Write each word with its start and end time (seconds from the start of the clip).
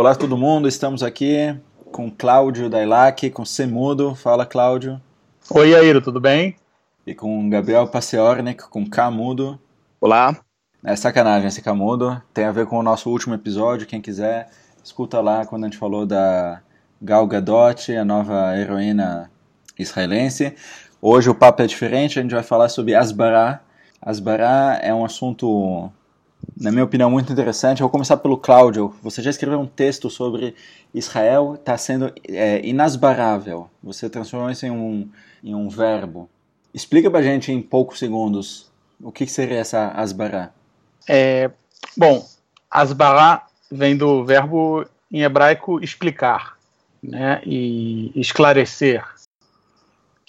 Olá 0.00 0.14
todo 0.14 0.34
mundo, 0.34 0.66
estamos 0.66 1.02
aqui 1.02 1.54
com 1.92 2.10
Cláudio 2.10 2.70
Dailac, 2.70 3.28
com 3.28 3.44
Semudo. 3.44 4.14
Fala 4.14 4.46
Cláudio. 4.46 4.98
Oi 5.50 5.74
Airo, 5.74 6.00
tudo 6.00 6.18
bem? 6.18 6.56
E 7.06 7.14
com 7.14 7.50
Gabriel 7.50 7.86
Paciornik, 7.86 8.62
com 8.70 8.88
Camudo. 8.88 9.60
Olá. 10.00 10.38
É 10.82 10.96
sacanagem 10.96 11.48
esse 11.48 11.60
Camudo, 11.60 12.18
tem 12.32 12.46
a 12.46 12.50
ver 12.50 12.64
com 12.64 12.78
o 12.78 12.82
nosso 12.82 13.10
último 13.10 13.34
episódio, 13.34 13.86
quem 13.86 14.00
quiser, 14.00 14.48
escuta 14.82 15.20
lá 15.20 15.44
quando 15.44 15.64
a 15.64 15.66
gente 15.66 15.76
falou 15.76 16.06
da 16.06 16.62
Gal 17.02 17.26
Gadot, 17.26 17.94
a 17.94 18.02
nova 18.02 18.56
heroína 18.56 19.30
israelense. 19.78 20.54
Hoje 21.02 21.28
o 21.28 21.34
papo 21.34 21.60
é 21.60 21.66
diferente, 21.66 22.18
a 22.18 22.22
gente 22.22 22.34
vai 22.34 22.42
falar 22.42 22.70
sobre 22.70 22.94
Asbará. 22.94 23.60
Asbará 24.00 24.80
é 24.82 24.94
um 24.94 25.04
assunto, 25.04 25.92
na 26.56 26.70
minha 26.70 26.84
opinião, 26.84 27.10
muito 27.10 27.32
interessante. 27.32 27.80
Eu 27.80 27.84
vou 27.84 27.90
começar 27.90 28.16
pelo 28.16 28.36
Cláudio. 28.36 28.94
Você 29.02 29.22
já 29.22 29.30
escreveu 29.30 29.60
um 29.60 29.66
texto 29.66 30.10
sobre 30.10 30.54
Israel 30.94 31.54
está 31.54 31.76
sendo 31.76 32.12
é, 32.28 32.64
inasbarável. 32.66 33.70
Você 33.82 34.08
transformou 34.10 34.50
isso 34.50 34.66
em 34.66 34.70
um, 34.70 35.08
em 35.42 35.54
um 35.54 35.68
verbo. 35.68 36.28
Explica 36.72 37.10
pra 37.10 37.22
gente 37.22 37.50
em 37.50 37.60
poucos 37.60 37.98
segundos 37.98 38.70
o 39.00 39.10
que, 39.10 39.26
seria 39.26 39.58
essa 39.58 39.88
Asbará. 39.88 40.50
É, 41.08 41.50
bom, 41.96 42.26
Asbará 42.70 43.46
vem 43.70 43.96
do 43.96 44.24
verbo 44.24 44.84
em 45.10 45.22
hebraico 45.22 45.82
explicar 45.82 46.56
né, 47.02 47.40
e 47.44 48.12
esclarecer 48.14 49.04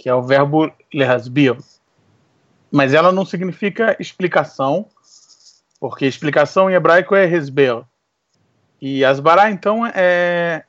que 0.01 0.09
é 0.09 0.15
o 0.15 0.23
verbo 0.23 0.71
lehasbir. 0.91 1.55
Mas 2.71 2.91
ela 2.91 3.11
não 3.11 3.23
significa 3.23 3.95
explicação, 3.99 4.87
porque 5.81 6.05
explicação 6.05 6.69
em 6.69 6.75
hebraico 6.75 7.15
é 7.15 7.25
resber. 7.25 7.81
E 8.79 9.03
asbará, 9.03 9.49
então, 9.49 9.83
é, 9.87 10.63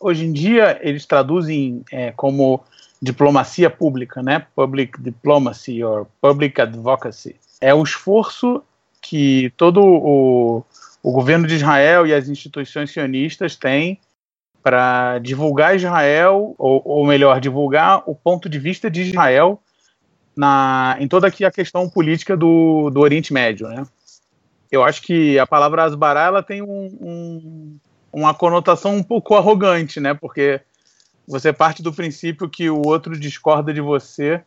hoje 0.00 0.24
em 0.24 0.32
dia 0.32 0.76
eles 0.82 1.06
traduzem 1.06 1.84
é, 1.92 2.10
como 2.10 2.60
diplomacia 3.00 3.70
pública, 3.70 4.20
né? 4.24 4.44
Public 4.56 5.00
diplomacy 5.00 5.84
or 5.84 6.04
public 6.20 6.60
advocacy. 6.60 7.36
É 7.60 7.72
o 7.72 7.82
esforço 7.82 8.60
que 9.00 9.52
todo 9.56 9.80
o, 9.80 10.64
o 11.00 11.12
governo 11.12 11.46
de 11.46 11.54
Israel 11.54 12.04
e 12.04 12.12
as 12.12 12.28
instituições 12.28 12.90
sionistas 12.90 13.54
têm 13.54 14.00
para 14.64 15.20
divulgar 15.20 15.76
Israel, 15.76 16.56
ou, 16.58 16.82
ou, 16.84 17.06
melhor, 17.06 17.40
divulgar 17.40 18.02
o 18.04 18.16
ponto 18.16 18.48
de 18.48 18.58
vista 18.58 18.90
de 18.90 19.02
Israel 19.02 19.62
na, 20.36 20.96
em 20.98 21.06
toda 21.06 21.28
aqui 21.28 21.44
a 21.44 21.50
questão 21.52 21.88
política 21.88 22.36
do, 22.36 22.90
do 22.90 23.00
Oriente 23.00 23.32
Médio, 23.32 23.68
né? 23.68 23.84
Eu 24.70 24.84
acho 24.84 25.02
que 25.02 25.38
a 25.38 25.46
palavra 25.46 25.84
asbará 25.84 26.24
ela 26.24 26.42
tem 26.42 26.62
um, 26.62 26.98
um, 27.00 27.78
uma 28.12 28.34
conotação 28.34 28.94
um 28.94 29.02
pouco 29.02 29.34
arrogante, 29.34 29.98
né? 30.00 30.14
Porque 30.14 30.60
você 31.26 31.52
parte 31.52 31.82
do 31.82 31.92
princípio 31.92 32.48
que 32.48 32.70
o 32.70 32.82
outro 32.86 33.18
discorda 33.18 33.72
de 33.72 33.80
você 33.80 34.42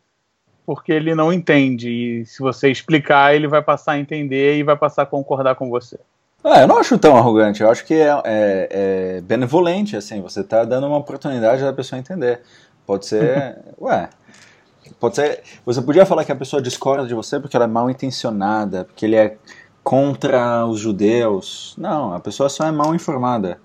porque 0.66 0.92
ele 0.92 1.14
não 1.14 1.32
entende 1.32 1.90
e 1.90 2.26
se 2.26 2.40
você 2.40 2.72
explicar 2.72 3.36
ele 3.36 3.48
vai 3.48 3.62
passar 3.62 3.94
a 3.94 4.00
entender 4.00 4.58
e 4.58 4.64
vai 4.64 4.78
passar 4.78 5.04
a 5.04 5.06
concordar 5.06 5.56
com 5.56 5.70
você. 5.70 6.00
Ah, 6.44 6.62
eu 6.62 6.68
não 6.68 6.78
acho 6.78 6.98
tão 6.98 7.16
arrogante, 7.16 7.62
eu 7.62 7.70
acho 7.70 7.86
que 7.86 7.94
é, 7.94 8.10
é, 8.26 8.68
é 9.18 9.22
benevolente, 9.22 9.96
assim, 9.96 10.22
você 10.22 10.42
está 10.42 10.66
dando 10.66 10.88
uma 10.88 10.98
oportunidade 10.98 11.62
da 11.62 11.72
pessoa 11.72 11.98
entender. 11.98 12.42
Pode 12.86 13.06
ser, 13.06 13.58
ué, 13.80 14.10
pode 15.00 15.16
ser, 15.16 15.42
você 15.66 15.82
podia 15.82 16.06
falar 16.06 16.26
que 16.26 16.34
a 16.34 16.36
pessoa 16.36 16.62
discorda 16.62 17.08
de 17.08 17.14
você 17.14 17.40
porque 17.40 17.56
ela 17.56 17.66
é 17.66 17.68
mal 17.68 17.90
intencionada, 17.90 18.84
porque 18.84 19.06
ele 19.06 19.16
é 19.16 19.38
contra 19.84 20.66
os 20.66 20.80
judeus. 20.80 21.76
Não, 21.78 22.14
a 22.14 22.20
pessoa 22.20 22.50
só 22.50 22.66
é 22.66 22.72
mal 22.72 22.96
informada, 22.96 23.60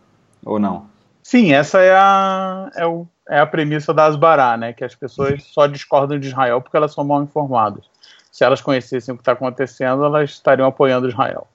ou 0.45 0.59
não? 0.59 0.87
Sim, 1.23 1.53
essa 1.53 1.81
é 1.81 1.93
a, 1.93 2.71
é, 2.75 2.87
o, 2.87 3.07
é 3.29 3.39
a 3.39 3.47
premissa 3.47 3.93
da 3.93 4.07
Asbará, 4.07 4.57
né, 4.57 4.73
que 4.73 4.85
as 4.85 4.95
pessoas 4.95 5.43
só 5.45 5.67
discordam 5.67 6.19
de 6.19 6.29
Israel 6.29 6.61
porque 6.61 6.77
elas 6.77 6.93
são 6.93 7.05
mal 7.05 7.23
informadas. 7.23 7.85
Se 8.33 8.45
elas 8.45 8.61
conhecessem 8.61 9.13
o 9.13 9.17
que 9.17 9.23
está 9.23 9.33
acontecendo, 9.33 10.05
elas 10.05 10.31
estariam 10.31 10.67
apoiando 10.67 11.09
Israel. 11.09 11.47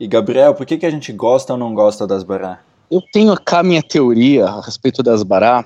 E 0.00 0.06
Gabriel, 0.08 0.54
por 0.54 0.66
que, 0.66 0.78
que 0.78 0.86
a 0.86 0.90
gente 0.90 1.12
gosta 1.12 1.52
ou 1.52 1.58
não 1.58 1.74
gosta 1.74 2.06
das 2.06 2.24
Bará? 2.24 2.58
Eu 2.90 3.00
tenho 3.12 3.38
cá 3.40 3.60
a 3.60 3.62
minha 3.62 3.82
teoria 3.82 4.46
a 4.46 4.60
respeito 4.60 5.02
das 5.02 5.22
Bará, 5.22 5.64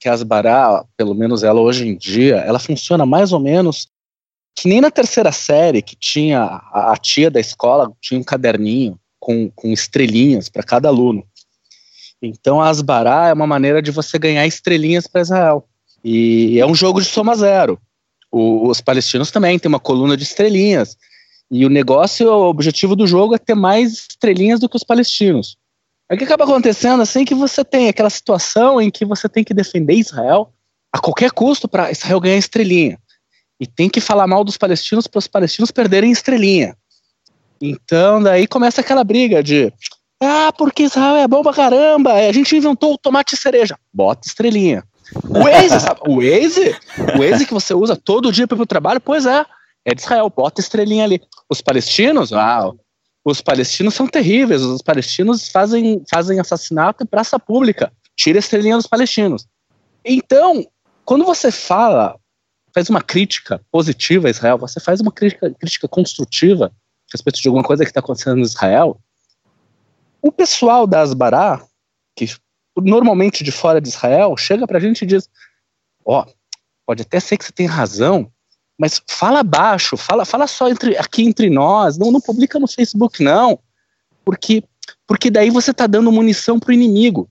que 0.00 0.08
as 0.08 0.22
Bará, 0.22 0.84
pelo 0.96 1.14
menos 1.14 1.42
ela 1.42 1.60
hoje 1.60 1.86
em 1.86 1.96
dia, 1.96 2.36
ela 2.36 2.58
funciona 2.58 3.04
mais 3.04 3.32
ou 3.32 3.40
menos 3.40 3.88
que 4.54 4.68
nem 4.68 4.80
na 4.80 4.90
terceira 4.90 5.32
série, 5.32 5.82
que 5.82 5.96
tinha 5.96 6.40
a, 6.42 6.92
a 6.92 6.96
tia 6.96 7.30
da 7.30 7.40
escola, 7.40 7.92
tinha 8.00 8.18
um 8.18 8.24
caderninho 8.24 8.98
com, 9.18 9.50
com 9.50 9.72
estrelinhas 9.72 10.48
para 10.48 10.62
cada 10.62 10.88
aluno. 10.88 11.24
Então 12.22 12.60
Asbará 12.60 13.28
é 13.28 13.32
uma 13.32 13.46
maneira 13.46 13.82
de 13.82 13.90
você 13.90 14.18
ganhar 14.18 14.46
estrelinhas 14.46 15.06
para 15.06 15.22
Israel. 15.22 15.66
E 16.02 16.58
é 16.60 16.66
um 16.66 16.74
jogo 16.74 17.00
de 17.00 17.06
soma 17.06 17.34
zero. 17.34 17.78
O, 18.30 18.68
os 18.68 18.80
palestinos 18.80 19.30
também 19.30 19.58
têm 19.58 19.68
uma 19.68 19.80
coluna 19.80 20.16
de 20.16 20.22
estrelinhas. 20.22 20.96
E 21.50 21.64
o 21.64 21.70
negócio, 21.70 22.28
o 22.28 22.48
objetivo 22.48 22.96
do 22.96 23.06
jogo 23.06 23.34
é 23.34 23.38
ter 23.38 23.54
mais 23.54 23.92
estrelinhas 23.92 24.60
do 24.60 24.68
que 24.68 24.76
os 24.76 24.84
palestinos. 24.84 25.56
O 26.10 26.16
que 26.16 26.24
acaba 26.24 26.44
acontecendo 26.44 27.02
assim 27.02 27.24
que 27.24 27.34
você 27.34 27.64
tem 27.64 27.88
aquela 27.88 28.10
situação 28.10 28.80
em 28.80 28.90
que 28.90 29.04
você 29.04 29.28
tem 29.28 29.42
que 29.42 29.54
defender 29.54 29.94
Israel 29.94 30.52
a 30.92 30.98
qualquer 30.98 31.30
custo 31.32 31.66
para 31.66 31.90
Israel 31.90 32.20
ganhar 32.20 32.36
estrelinha. 32.36 32.98
E 33.60 33.66
tem 33.66 33.88
que 33.88 34.00
falar 34.00 34.26
mal 34.26 34.44
dos 34.44 34.56
palestinos 34.56 35.06
para 35.06 35.18
os 35.18 35.28
palestinos 35.28 35.70
perderem 35.70 36.10
estrelinha. 36.10 36.76
Então 37.60 38.22
daí 38.22 38.46
começa 38.46 38.80
aquela 38.80 39.04
briga 39.04 39.42
de 39.42 39.72
ah, 40.20 40.52
porque 40.56 40.84
Israel 40.84 41.16
é 41.16 41.28
bom 41.28 41.42
pra 41.42 41.52
caramba, 41.52 42.12
a 42.12 42.32
gente 42.32 42.56
inventou 42.56 42.94
o 42.94 42.98
tomate 42.98 43.36
cereja. 43.36 43.78
Bota 43.92 44.26
estrelinha. 44.26 44.84
O 45.28 45.40
Waze, 45.40 45.80
sabe? 45.80 46.00
O 46.06 46.16
Waze, 46.16 46.76
o 47.14 47.18
Waze 47.18 47.46
que 47.46 47.52
você 47.52 47.74
usa 47.74 47.94
todo 47.94 48.32
dia 48.32 48.46
para 48.46 48.56
pro 48.56 48.66
trabalho, 48.66 49.00
pois 49.00 49.26
é, 49.26 49.44
é 49.84 49.94
de 49.94 50.00
Israel, 50.00 50.32
bota 50.34 50.60
estrelinha 50.60 51.04
ali. 51.04 51.20
Os 51.48 51.60
palestinos, 51.60 52.32
ah, 52.32 52.70
os 53.24 53.40
palestinos 53.40 53.94
são 53.94 54.06
terríveis, 54.06 54.62
os 54.62 54.80
palestinos 54.80 55.48
fazem, 55.48 56.02
fazem 56.10 56.40
assassinato 56.40 57.04
em 57.04 57.06
praça 57.06 57.38
pública, 57.38 57.92
tira 58.16 58.38
a 58.38 58.40
estrelinha 58.40 58.76
dos 58.76 58.86
palestinos. 58.86 59.46
Então, 60.04 60.66
quando 61.04 61.24
você 61.24 61.50
fala, 61.50 62.16
faz 62.74 62.90
uma 62.90 63.00
crítica 63.00 63.60
positiva 63.70 64.26
a 64.26 64.30
Israel, 64.30 64.58
você 64.58 64.80
faz 64.80 65.00
uma 65.00 65.12
crítica, 65.12 65.48
crítica 65.54 65.86
construtiva 65.86 66.66
a 66.66 66.70
respeito 67.12 67.40
de 67.40 67.46
alguma 67.46 67.62
coisa 67.62 67.84
que 67.84 67.90
está 67.90 68.00
acontecendo 68.00 68.38
em 68.38 68.42
Israel, 68.42 69.00
o 70.20 70.32
pessoal 70.32 70.86
da 70.86 71.00
Asbará, 71.00 71.64
que 72.16 72.34
normalmente 72.76 73.44
de 73.44 73.52
fora 73.52 73.80
de 73.80 73.88
Israel, 73.88 74.36
chega 74.36 74.66
para 74.66 74.78
a 74.78 74.80
gente 74.80 75.02
e 75.02 75.06
diz: 75.06 75.28
Ó, 76.04 76.22
oh, 76.22 76.32
pode 76.84 77.02
até 77.02 77.20
ser 77.20 77.36
que 77.36 77.44
você 77.44 77.52
tenha 77.52 77.70
razão, 77.70 78.32
mas 78.76 79.00
fala 79.08 79.44
baixo, 79.44 79.96
fala, 79.96 80.24
fala 80.24 80.46
só 80.48 80.68
entre, 80.68 80.96
aqui 80.96 81.22
entre 81.22 81.48
nós, 81.50 81.96
não, 81.96 82.10
não 82.10 82.20
publica 82.20 82.58
no 82.58 82.66
Facebook, 82.66 83.22
não. 83.22 83.60
Porque, 84.24 84.64
porque 85.06 85.30
daí 85.30 85.50
você 85.50 85.70
está 85.70 85.86
dando 85.86 86.10
munição 86.10 86.58
pro 86.58 86.72
inimigo. 86.72 87.30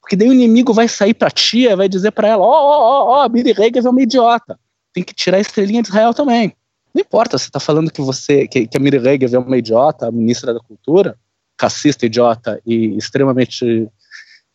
Porque 0.00 0.14
daí 0.14 0.28
o 0.28 0.32
inimigo 0.32 0.72
vai 0.72 0.86
sair 0.86 1.14
pra 1.14 1.30
tia 1.30 1.74
vai 1.74 1.88
dizer 1.88 2.12
para 2.12 2.28
ela: 2.28 2.44
ó, 2.44 2.46
ó, 2.46 2.78
ó, 2.78 3.24
ó, 3.24 3.28
Miri 3.28 3.52
é 3.52 3.88
uma 3.88 4.02
idiota. 4.02 4.56
Tem 4.96 5.04
que 5.04 5.12
tirar 5.12 5.36
a 5.36 5.40
estrelinha 5.40 5.82
de 5.82 5.88
Israel 5.88 6.14
também. 6.14 6.56
Não 6.94 7.02
importa 7.02 7.36
se 7.36 7.44
está 7.44 7.60
falando 7.60 7.92
que 7.92 8.00
você, 8.00 8.48
que, 8.48 8.66
que 8.66 8.78
a 8.78 8.80
Miri 8.80 8.96
Regev 8.96 9.34
é 9.34 9.38
uma 9.38 9.58
idiota, 9.58 10.06
a 10.06 10.10
ministra 10.10 10.54
da 10.54 10.60
Cultura, 10.60 11.18
racista, 11.60 12.06
idiota 12.06 12.58
e 12.64 12.96
extremamente 12.96 13.90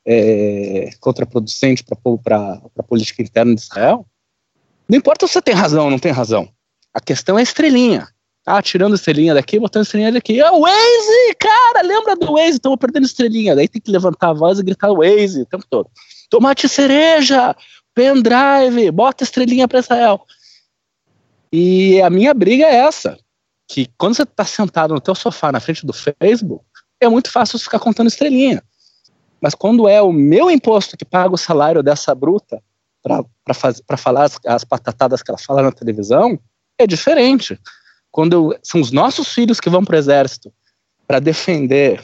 é, 0.03 0.90
contraproducente 1.00 1.84
para 1.84 2.59
a 2.75 2.81
política 2.81 3.22
interna 3.22 3.53
de 3.53 3.62
Israel, 3.62 4.03
não 4.90 4.97
importa 4.97 5.28
se 5.28 5.34
você 5.34 5.44
tem 5.44 5.53
razão 5.53 5.85
ou 5.85 5.91
não 5.91 6.00
tem 6.00 6.12
razão. 6.12 6.50
A 6.91 7.00
questão 7.00 7.38
é 7.38 7.41
a 7.41 7.44
estrelinha. 7.44 8.08
Ah, 8.44 8.63
tirando 8.63 8.96
estrelinha 8.96 9.35
daqui, 9.35 9.59
botando 9.59 9.84
estrelinha 9.84 10.12
daqui. 10.12 10.41
Ah, 10.41 10.53
Waze, 10.53 11.35
cara, 11.37 11.84
lembra 11.84 12.16
do 12.16 12.34
Waze? 12.34 12.53
Estamos 12.53 12.79
perdendo 12.79 13.05
estrelinha. 13.05 13.55
Daí 13.55 13.67
tem 13.67 13.79
que 13.79 13.91
levantar 13.91 14.29
a 14.29 14.34
voz 14.34 14.58
e 14.58 14.64
gritar 14.64 14.91
Waze 14.91 15.44
o 15.44 15.46
tempo 15.46 15.66
todo. 15.70 15.87
Tomate 16.32 16.67
cereja, 16.67 17.55
pendrive, 17.93 18.91
bota 18.91 19.23
estrelinha 19.23 19.67
para 19.67 19.79
Israel. 19.79 20.26
E 21.52 22.02
a 22.02 22.09
minha 22.09 22.34
briga 22.34 22.66
é 22.66 22.76
essa, 22.76 23.17
que 23.67 23.90
quando 23.97 24.16
você 24.16 24.23
está 24.23 24.46
sentado 24.46 24.93
no 24.93 25.02
teu 25.02 25.16
sofá 25.16 25.52
na 25.52 25.59
frente 25.59 25.85
do 25.85 25.93
Facebook, 25.93 26.66
é 26.99 27.09
muito 27.09 27.32
fácil 27.32 27.59
ficar 27.59 27.79
contando 27.79 28.08
estrelinha. 28.08 28.64
Mas 29.41 29.55
quando 29.55 29.88
é 29.88 30.02
o 30.02 30.14
meu 30.14 30.52
imposto 30.52 30.96
que 30.96 31.03
paga 31.03 31.34
o 31.34 31.38
salário 31.38 31.82
dessa 31.82 32.14
bruta 32.14 32.61
para 33.02 33.97
falar 33.97 34.26
as, 34.26 34.40
as 34.46 34.64
patatadas 34.64 35.23
que 35.23 35.32
ela 35.32 35.37
fala 35.37 35.64
na 35.64 35.72
televisão, 35.72 36.40
é 36.78 36.85
diferente. 36.85 37.59
Quando 38.11 38.34
eu, 38.34 38.59
são 38.61 38.79
os 38.79 38.91
nossos 38.91 39.34
filhos 39.34 39.59
que 39.59 39.70
vão 39.70 39.84
para 39.84 39.96
o 39.96 39.99
exército 39.99 40.53
para 41.08 41.20
defender 41.20 42.03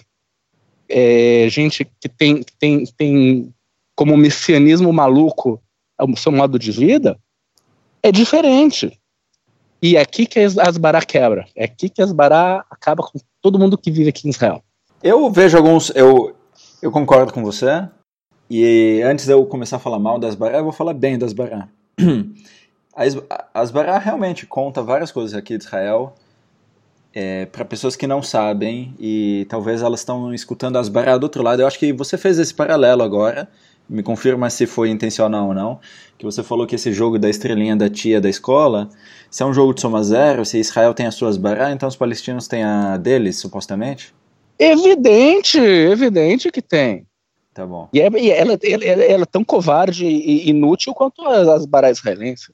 é, 0.89 1.47
gente 1.49 1.85
que 1.99 2.09
tem, 2.09 2.43
tem, 2.59 2.85
tem 2.97 3.53
como 3.95 4.17
messianismo 4.17 4.91
maluco 4.91 5.61
o 5.99 6.15
seu 6.15 6.31
modo 6.31 6.57
de 6.59 6.71
vida, 6.71 7.17
é 8.03 8.11
diferente. 8.11 8.99
E 9.81 9.95
é 9.95 10.01
aqui 10.01 10.25
que 10.25 10.39
as 10.39 10.57
Asbará 10.57 11.01
quebra. 11.01 11.47
É 11.55 11.65
aqui 11.65 11.89
que 11.89 12.01
as 12.01 12.09
Asbará 12.09 12.65
acaba 12.69 13.03
com 13.03 13.19
todo 13.41 13.59
mundo 13.59 13.77
que 13.77 13.91
vive 13.91 14.09
aqui 14.09 14.27
em 14.27 14.31
Israel. 14.31 14.63
Eu 15.03 15.29
vejo 15.29 15.57
alguns. 15.57 15.91
Eu, 15.95 16.35
Eu 16.81 16.91
concordo 16.91 17.31
com 17.31 17.43
você. 17.43 17.87
E 18.49 19.01
antes 19.03 19.25
de 19.25 19.33
eu 19.33 19.45
começar 19.45 19.75
a 19.75 19.79
falar 19.79 19.99
mal 19.99 20.17
das 20.17 20.33
Bará, 20.33 20.57
eu 20.57 20.63
vou 20.63 20.71
falar 20.71 20.93
bem 20.93 21.17
das 21.17 21.33
Bará. 21.33 21.67
As 23.53 23.69
Bará 23.69 23.99
realmente 23.99 24.47
conta 24.47 24.81
várias 24.81 25.11
coisas 25.11 25.37
aqui 25.37 25.55
de 25.55 25.65
Israel 25.65 26.15
é, 27.13 27.45
para 27.45 27.65
pessoas 27.65 27.95
que 27.95 28.07
não 28.07 28.23
sabem 28.23 28.95
e 28.99 29.45
talvez 29.49 29.81
elas 29.81 29.99
estão 29.99 30.33
escutando 30.33 30.77
as 30.77 30.89
Bará 30.89 31.17
do 31.17 31.23
outro 31.23 31.43
lado. 31.43 31.61
Eu 31.61 31.67
acho 31.67 31.77
que 31.77 31.93
você 31.93 32.17
fez 32.17 32.39
esse 32.39 32.53
paralelo 32.53 33.03
agora. 33.03 33.47
Me 33.89 34.03
confirma 34.03 34.49
se 34.49 34.65
foi 34.65 34.89
intencional 34.89 35.47
ou 35.47 35.53
não. 35.53 35.79
Que 36.17 36.25
você 36.25 36.43
falou 36.43 36.67
que 36.67 36.75
esse 36.75 36.91
jogo 36.91 37.17
da 37.17 37.29
estrelinha 37.29 37.75
da 37.75 37.89
tia 37.89 38.19
da 38.19 38.29
escola, 38.29 38.89
se 39.29 39.43
é 39.43 39.45
um 39.45 39.53
jogo 39.53 39.73
de 39.73 39.81
soma 39.81 40.03
zero, 40.03 40.45
se 40.45 40.59
Israel 40.59 40.93
tem 40.93 41.05
as 41.05 41.15
suas 41.15 41.37
Bará, 41.37 41.71
então 41.71 41.87
os 41.87 41.95
palestinos 41.95 42.47
têm 42.47 42.63
a 42.63 42.97
deles, 42.97 43.37
supostamente? 43.37 44.13
Evidente, 44.59 45.59
evidente 45.59 46.51
que 46.51 46.61
tem. 46.61 47.05
Tá 47.53 47.65
bom. 47.65 47.89
E, 47.93 48.01
é, 48.01 48.09
e 48.19 48.29
ela, 48.29 48.57
ela, 48.63 48.83
ela, 48.83 49.23
é 49.23 49.25
tão 49.25 49.43
covarde 49.43 50.05
e 50.05 50.49
inútil 50.49 50.93
quanto 50.93 51.25
as 51.25 51.65
Bará 51.65 51.89
israelenses. 51.89 52.51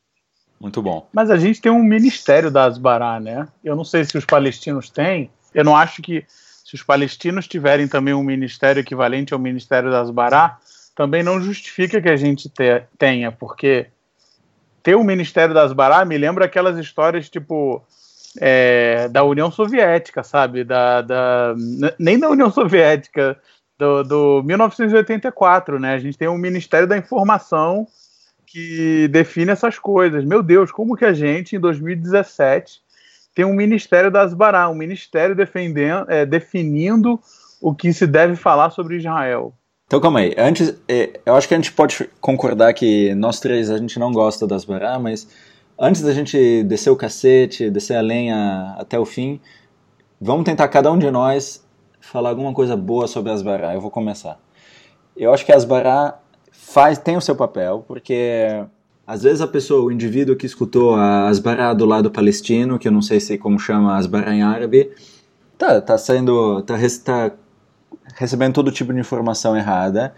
Muito 0.63 0.81
bom. 0.81 1.06
Mas 1.12 1.29
a 1.29 1.36
gente 1.36 1.59
tem 1.59 1.69
um 1.69 1.83
ministério 1.83 2.50
da 2.50 2.63
Asbará, 2.63 3.19
né? 3.19 3.50
Eu 3.62 3.75
não 3.75 3.83
sei 3.83 4.06
se 4.06 4.18
os 4.18 4.24
palestinos 4.24 4.89
têm. 4.89 5.29
Eu 5.53 5.65
não 5.65 5.75
acho 5.75 6.01
que 6.01 6.24
se 6.29 6.74
os 6.74 6.81
palestinos 6.81 7.50
tiverem 7.50 7.86
também 7.86 8.13
um 8.13 8.24
ministério 8.24 8.79
equivalente 8.79 9.33
ao 9.33 9.39
ministério 9.39 9.91
da 9.91 10.00
Asbará, 10.00 10.57
também 10.95 11.24
não 11.24 11.42
justifica 11.42 12.01
que 12.01 12.10
a 12.10 12.16
gente 12.16 12.50
te, 12.50 12.84
tenha, 12.98 13.31
porque 13.31 13.88
ter 14.81 14.95
o 14.95 15.04
ministério 15.04 15.54
da 15.54 15.63
Asbará 15.63 16.04
me 16.06 16.18
lembra 16.18 16.45
aquelas 16.45 16.78
histórias 16.78 17.30
tipo 17.30 17.84
é, 18.40 19.07
da 19.10 19.24
União 19.24 19.50
Soviética, 19.51 20.24
sabe? 20.24 20.63
Da, 20.63 21.01
da, 21.01 21.56
nem 21.98 22.19
da 22.19 22.30
União 22.30 22.51
Soviética, 22.51 23.40
do, 23.78 24.04
do 24.04 24.44
1984, 24.44 25.80
né? 25.80 25.94
A 25.94 26.00
gente 26.00 26.18
tem 26.18 26.28
um 26.28 26.38
Ministério 26.38 26.88
da 26.88 26.98
Informação 26.98 27.88
que 28.46 29.07
define 29.07 29.51
essas 29.51 29.80
coisas. 29.80 30.24
Meu 30.24 30.44
Deus, 30.44 30.72
como 30.72 30.96
que 30.96 31.06
a 31.06 31.13
gente, 31.13 31.56
em 31.56 31.60
2017, 31.60 32.81
tem 33.34 33.46
um 33.46 33.54
Ministério 33.54 34.12
das 34.12 34.34
Bará, 34.34 34.69
um 34.69 34.75
ministério 34.75 35.36
defendendo, 35.36 36.10
é, 36.10 36.25
definindo 36.25 37.19
o 37.60 37.74
que 37.74 37.92
se 37.92 38.06
deve 38.06 38.36
falar 38.36 38.69
sobre 38.69 38.98
Israel. 38.98 39.54
Então 39.85 40.00
calma 40.00 40.19
aí, 40.19 40.33
antes, 40.38 40.74
é, 40.88 41.19
eu 41.25 41.35
acho 41.35 41.47
que 41.47 41.53
a 41.53 41.57
gente 41.57 41.71
pode 41.71 42.09
concordar 42.19 42.74
que 42.74 43.13
nós 43.15 43.39
três 43.39 43.69
a 43.69 43.77
gente 43.77 44.00
não 44.00 44.12
gosta 44.12 44.47
das 44.47 44.65
Bará, 44.65 44.97
mas 44.97 45.27
antes 45.77 46.01
da 46.01 46.13
gente 46.13 46.63
descer 46.63 46.89
o 46.89 46.95
cacete, 46.95 47.69
descer 47.69 47.97
a 47.97 48.01
lenha 48.01 48.75
até 48.77 48.97
o 48.97 49.06
fim, 49.06 49.39
vamos 50.19 50.45
tentar 50.45 50.68
cada 50.69 50.91
um 50.91 50.97
de 50.97 51.12
nós 51.12 51.63
falar 52.00 52.30
alguma 52.30 52.53
coisa 52.53 52.75
boa 52.75 53.07
sobre 53.07 53.31
as 53.31 53.41
Bará. 53.41 53.74
Eu 53.74 53.81
vou 53.81 53.91
começar. 53.91 54.39
Eu 55.15 55.33
acho 55.33 55.45
que 55.45 55.51
as 55.51 55.63
Bará 55.63 56.19
faz, 56.51 56.97
tem 56.97 57.15
o 57.15 57.21
seu 57.21 57.36
papel, 57.36 57.83
porque 57.88 58.65
às 59.06 59.24
vezes 59.24 59.41
a 59.41 59.47
pessoa, 59.47 59.83
o 59.83 59.91
indivíduo 59.91 60.36
que 60.36 60.45
escutou 60.45 60.95
as 60.95 61.39
Bará 61.39 61.74
do 61.74 61.86
lado 61.86 62.09
palestino, 62.09 62.79
que 62.79 62.88
eu 62.88 62.91
não 62.91 63.01
sei 63.01 63.19
se 63.19 63.38
como 63.38 63.59
chama 63.59 63.97
as 63.97 64.07
Bará 64.07 64.33
em 64.33 64.41
árabe, 64.41 64.91
tá, 65.57 65.79
tá 65.81 65.97
sendo, 65.97 66.62
tá, 66.63 66.75
tá 67.03 67.31
recebendo 68.15 68.54
todo 68.54 68.71
tipo 68.71 68.94
de 68.94 69.00
informação 69.00 69.56
errada 69.56 70.13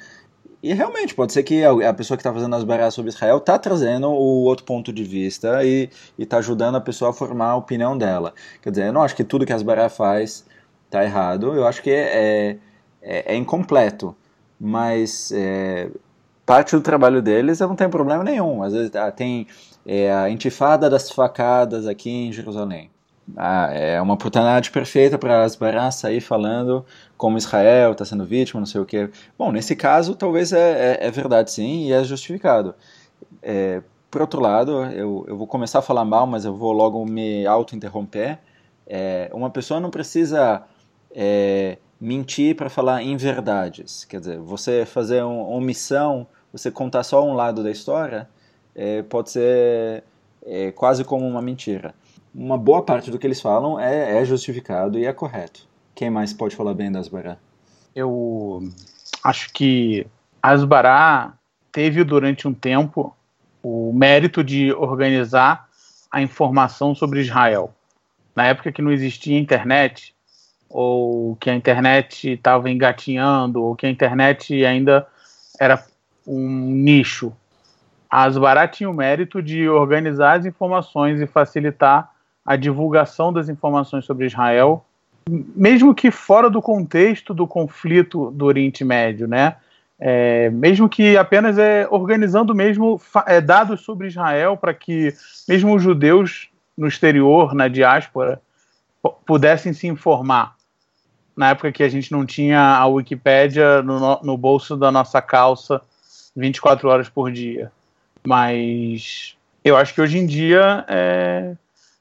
e 0.65 0.73
realmente, 0.73 1.13
pode 1.13 1.31
ser 1.31 1.43
que 1.43 1.63
a 1.63 1.93
pessoa 1.93 2.17
que 2.17 2.21
está 2.21 2.33
fazendo 2.33 2.55
as 2.55 2.63
barras 2.63 2.91
sobre 2.91 3.11
Israel 3.11 3.37
está 3.37 3.59
trazendo 3.59 4.07
o 4.07 4.45
outro 4.45 4.65
ponto 4.65 4.91
de 4.91 5.03
vista 5.03 5.63
e 5.63 5.91
está 6.17 6.37
ajudando 6.39 6.73
a 6.73 6.81
pessoa 6.81 7.11
a 7.11 7.13
formar 7.13 7.49
a 7.49 7.55
opinião 7.55 7.95
dela. 7.95 8.33
Quer 8.63 8.71
dizer, 8.71 8.87
eu 8.87 8.93
não 8.93 9.03
acho 9.03 9.15
que 9.15 9.23
tudo 9.23 9.45
que 9.45 9.53
as 9.53 9.61
barras 9.61 9.95
faz 9.95 10.43
está 10.87 11.03
errado, 11.03 11.53
eu 11.53 11.67
acho 11.67 11.83
que 11.83 11.91
é, 11.91 12.57
é, 12.99 13.33
é 13.33 13.35
incompleto, 13.35 14.15
mas 14.59 15.31
é, 15.31 15.87
parte 16.47 16.75
do 16.75 16.81
trabalho 16.81 17.21
deles 17.21 17.59
não 17.59 17.75
tem 17.75 17.87
problema 17.87 18.23
nenhum. 18.23 18.63
Às 18.63 18.73
vezes 18.73 18.95
ah, 18.95 19.11
tem 19.11 19.45
é, 19.85 20.11
a 20.11 20.31
intifada 20.31 20.89
das 20.89 21.11
facadas 21.11 21.85
aqui 21.85 22.09
em 22.09 22.31
Jerusalém. 22.31 22.89
Ah, 23.35 23.69
é 23.73 23.99
uma 23.99 24.13
oportunidade 24.13 24.69
perfeita 24.69 25.17
para 25.17 25.43
as 25.43 25.55
barras 25.55 25.95
sair 25.95 26.21
falando 26.21 26.85
como 27.17 27.37
Israel 27.37 27.93
está 27.93 28.05
sendo 28.05 28.25
vítima, 28.25 28.59
não 28.59 28.67
sei 28.67 28.79
o 28.79 28.85
que. 28.85 29.09
Bom, 29.37 29.51
nesse 29.51 29.75
caso, 29.75 30.15
talvez 30.15 30.53
é, 30.53 30.99
é, 31.01 31.07
é 31.07 31.11
verdade 31.11 31.51
sim 31.51 31.87
e 31.87 31.91
é 31.91 32.03
justificado. 32.03 32.75
É, 33.41 33.81
por 34.11 34.21
outro 34.21 34.39
lado, 34.39 34.83
eu, 34.85 35.25
eu 35.27 35.37
vou 35.37 35.47
começar 35.47 35.79
a 35.79 35.81
falar 35.81 36.05
mal, 36.05 36.27
mas 36.27 36.45
eu 36.45 36.55
vou 36.55 36.71
logo 36.71 37.03
me 37.05 37.45
auto-interromper. 37.47 38.37
É, 38.85 39.29
uma 39.33 39.49
pessoa 39.49 39.79
não 39.79 39.89
precisa 39.89 40.63
é, 41.11 41.77
mentir 41.99 42.55
para 42.55 42.69
falar 42.69 43.01
em 43.01 43.17
verdades. 43.17 44.05
Quer 44.05 44.19
dizer, 44.19 44.37
você 44.37 44.85
fazer 44.85 45.23
uma 45.23 45.47
omissão, 45.49 46.27
você 46.53 46.69
contar 46.69 47.03
só 47.03 47.25
um 47.25 47.33
lado 47.33 47.63
da 47.63 47.71
história, 47.71 48.29
é, 48.75 49.01
pode 49.01 49.31
ser 49.31 50.03
quase 50.75 51.03
como 51.03 51.27
uma 51.27 51.41
mentira 51.41 51.95
uma 52.35 52.57
boa 52.57 52.83
parte 52.83 53.09
do 53.09 53.17
que 53.17 53.25
eles 53.25 53.39
falam 53.39 53.79
é, 53.79 54.21
é 54.21 54.25
justificado 54.25 54.99
e 54.99 55.05
é 55.05 55.13
correto. 55.13 55.65
Quem 55.95 56.09
mais 56.09 56.33
pode 56.33 56.55
falar 56.55 56.73
bem 56.73 56.91
da 56.91 56.99
Asbará? 56.99 57.37
Eu 57.95 58.69
acho 59.23 59.53
que 59.53 60.05
a 60.43 60.51
Asbará 60.51 61.33
teve 61.71 62.03
durante 62.03 62.45
um 62.45 62.53
tempo 62.53 63.15
o 63.63 63.93
mérito 63.93 64.43
de 64.43 64.73
organizar 64.73 65.69
a 66.11 66.21
informação 66.21 66.93
sobre 66.93 67.21
Israel. 67.21 67.73
Na 68.35 68.45
época 68.45 68.71
que 68.71 68.81
não 68.81 68.91
existia 68.91 69.39
internet, 69.39 70.13
ou 70.69 71.37
que 71.37 71.49
a 71.49 71.55
internet 71.55 72.33
estava 72.33 72.69
engatinhando, 72.69 73.63
ou 73.63 73.75
que 73.75 73.85
a 73.85 73.89
internet 73.89 74.65
ainda 74.65 75.07
era 75.57 75.81
um 76.27 76.49
nicho. 76.69 77.31
A 78.09 78.23
Asbará 78.23 78.67
tinha 78.67 78.89
o 78.89 78.93
mérito 78.93 79.41
de 79.41 79.69
organizar 79.69 80.39
as 80.39 80.45
informações 80.45 81.21
e 81.21 81.25
facilitar 81.25 82.14
a 82.45 82.55
divulgação 82.55 83.33
das 83.33 83.49
informações 83.49 84.05
sobre 84.05 84.27
Israel, 84.27 84.85
mesmo 85.27 85.95
que 85.95 86.11
fora 86.11 86.49
do 86.49 86.61
contexto 86.61 87.33
do 87.33 87.47
conflito 87.47 88.29
do 88.31 88.45
Oriente 88.45 88.83
Médio, 88.83 89.27
né? 89.27 89.55
É, 89.97 90.49
mesmo 90.49 90.89
que 90.89 91.17
apenas 91.17 91.57
é, 91.57 91.87
organizando 91.89 92.53
mesmo 92.53 93.01
é, 93.25 93.39
dados 93.39 93.81
sobre 93.81 94.07
Israel 94.07 94.57
para 94.57 94.73
que 94.73 95.13
mesmo 95.47 95.73
os 95.73 95.81
judeus 95.81 96.49
no 96.77 96.85
exterior, 96.85 97.55
na 97.55 97.69
diáspora, 97.69 98.41
pudessem 99.25 99.71
se 99.71 99.87
informar. 99.87 100.55
Na 101.35 101.49
época 101.49 101.71
que 101.71 101.83
a 101.83 101.89
gente 101.89 102.11
não 102.11 102.25
tinha 102.25 102.59
a 102.59 102.85
Wikipédia 102.85 103.81
no, 103.81 104.19
no 104.21 104.37
bolso 104.37 104.75
da 104.75 104.91
nossa 104.91 105.21
calça 105.21 105.81
24 106.35 106.87
horas 106.89 107.09
por 107.09 107.31
dia. 107.31 107.71
Mas 108.25 109.37
eu 109.63 109.77
acho 109.77 109.93
que 109.93 110.01
hoje 110.01 110.17
em 110.17 110.25
dia 110.25 110.85
é, 110.87 111.55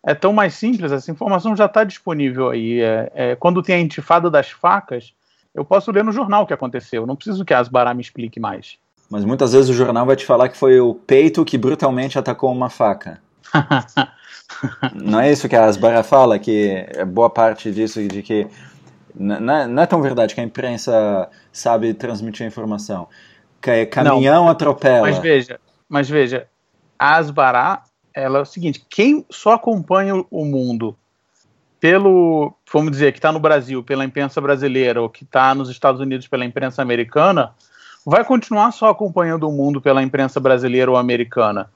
é 0.07 0.15
tão 0.15 0.33
mais 0.33 0.55
simples, 0.55 0.93
essa 0.93 1.11
informação 1.11 1.57
já 1.57 1.65
está 1.65 1.83
disponível 1.83 2.51
aí. 2.51 2.81
É, 2.81 3.13
é, 3.15 3.37
quando 3.37 3.63
tem 3.63 3.77
a 3.77 3.81
intifada 3.81 4.31
das 4.31 4.51
facas, 4.51 5.15
eu 5.55 5.65
posso 5.65 5.91
ler 5.91 6.05
no 6.05 6.13
jornal 6.13 6.43
o 6.43 6.47
que 6.47 6.53
aconteceu, 6.53 7.07
não 7.07 7.17
preciso 7.17 7.45
que 7.45 7.55
a 7.55 7.59
Asbará 7.59 7.95
me 7.95 8.03
explique 8.03 8.39
mais. 8.39 8.77
Mas 9.11 9.25
muitas 9.25 9.53
vezes 9.53 9.71
o 9.71 9.75
jornal 9.75 10.05
vai 10.05 10.17
te 10.17 10.27
falar 10.27 10.49
que 10.49 10.57
foi 10.57 10.79
o 10.81 10.95
peito 10.95 11.45
que 11.45 11.57
brutalmente 11.57 12.19
atacou 12.19 12.53
uma 12.53 12.69
faca. 12.69 13.21
não 14.95 15.21
é 15.21 15.31
isso 15.31 15.49
que 15.49 15.57
a 15.57 15.65
Asbará 15.65 16.03
fala, 16.03 16.39
que 16.39 16.87
é 16.89 17.05
boa 17.05 17.31
parte 17.31 17.71
disso 17.71 18.07
de 18.07 18.23
que 18.23 18.47
não 19.15 19.55
é, 19.55 19.67
não 19.67 19.83
é 19.83 19.87
tão 19.87 20.03
verdade 20.03 20.35
que 20.35 20.41
a 20.41 20.45
imprensa 20.45 21.29
sabe 21.53 21.95
transmitir 21.95 22.45
a 22.45 22.49
informação. 22.49 23.09
Que 23.61 23.87
caminhão 23.87 24.45
não, 24.45 24.51
atropela. 24.51 25.03
Mas 25.03 25.19
veja, 25.19 25.61
mas 25.89 26.11
veja, 26.11 26.49
a 26.99 27.17
Asbará 27.17 27.85
ela 28.15 28.39
é 28.39 28.43
o 28.43 28.47
seguinte: 28.47 28.85
quem 28.89 29.27
só 29.31 29.55
acompanha 29.55 30.25
o 30.31 30.45
mundo 30.45 30.97
pelo, 31.81 32.55
vamos 32.73 32.93
dizer, 32.93 33.13
que 33.13 33.19
está 33.19 33.31
no 33.31 33.39
Brasil 33.39 33.83
pela 33.83 34.05
imprensa 34.05 34.41
brasileira 34.41 35.03
ou 35.03 35.11
que 35.11 35.25
está 35.25 35.55
nos 35.55 35.69
Estados 35.69 36.01
Unidos 36.01 36.27
pela 36.27 36.45
imprensa 36.45 36.81
americana, 36.81 37.53
vai 38.07 38.25
continuar 38.25 38.73
só 38.73 38.89
acompanhando 38.89 39.47
o 39.47 39.53
mundo 39.53 39.83
pela 39.83 40.03
imprensa 40.03 40.41
brasileira 40.41 40.91
ou 40.91 40.97
americana. 40.97 41.71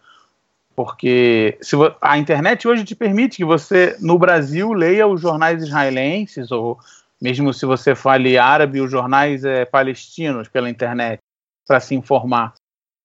Porque 0.75 1.59
se 1.61 1.77
a 2.01 2.17
internet 2.17 2.67
hoje 2.67 2.85
te 2.85 2.95
permite 2.95 3.39
que 3.39 3.45
você, 3.45 3.97
no 4.01 4.19
Brasil, 4.19 4.73
leia 4.73 5.07
os 5.07 5.21
jornais 5.21 5.63
israelenses, 5.63 6.53
ou 6.53 6.79
mesmo 7.21 7.53
se 7.53 7.67
você 7.67 7.95
fale 7.95 8.39
árabe, 8.39 8.81
os 8.81 8.91
jornais 8.91 9.45
é, 9.45 9.65
palestinos 9.65 10.49
pela 10.49 10.71
internet, 10.71 11.21
para 11.67 11.81
se 11.81 11.95
informar. 11.95 12.55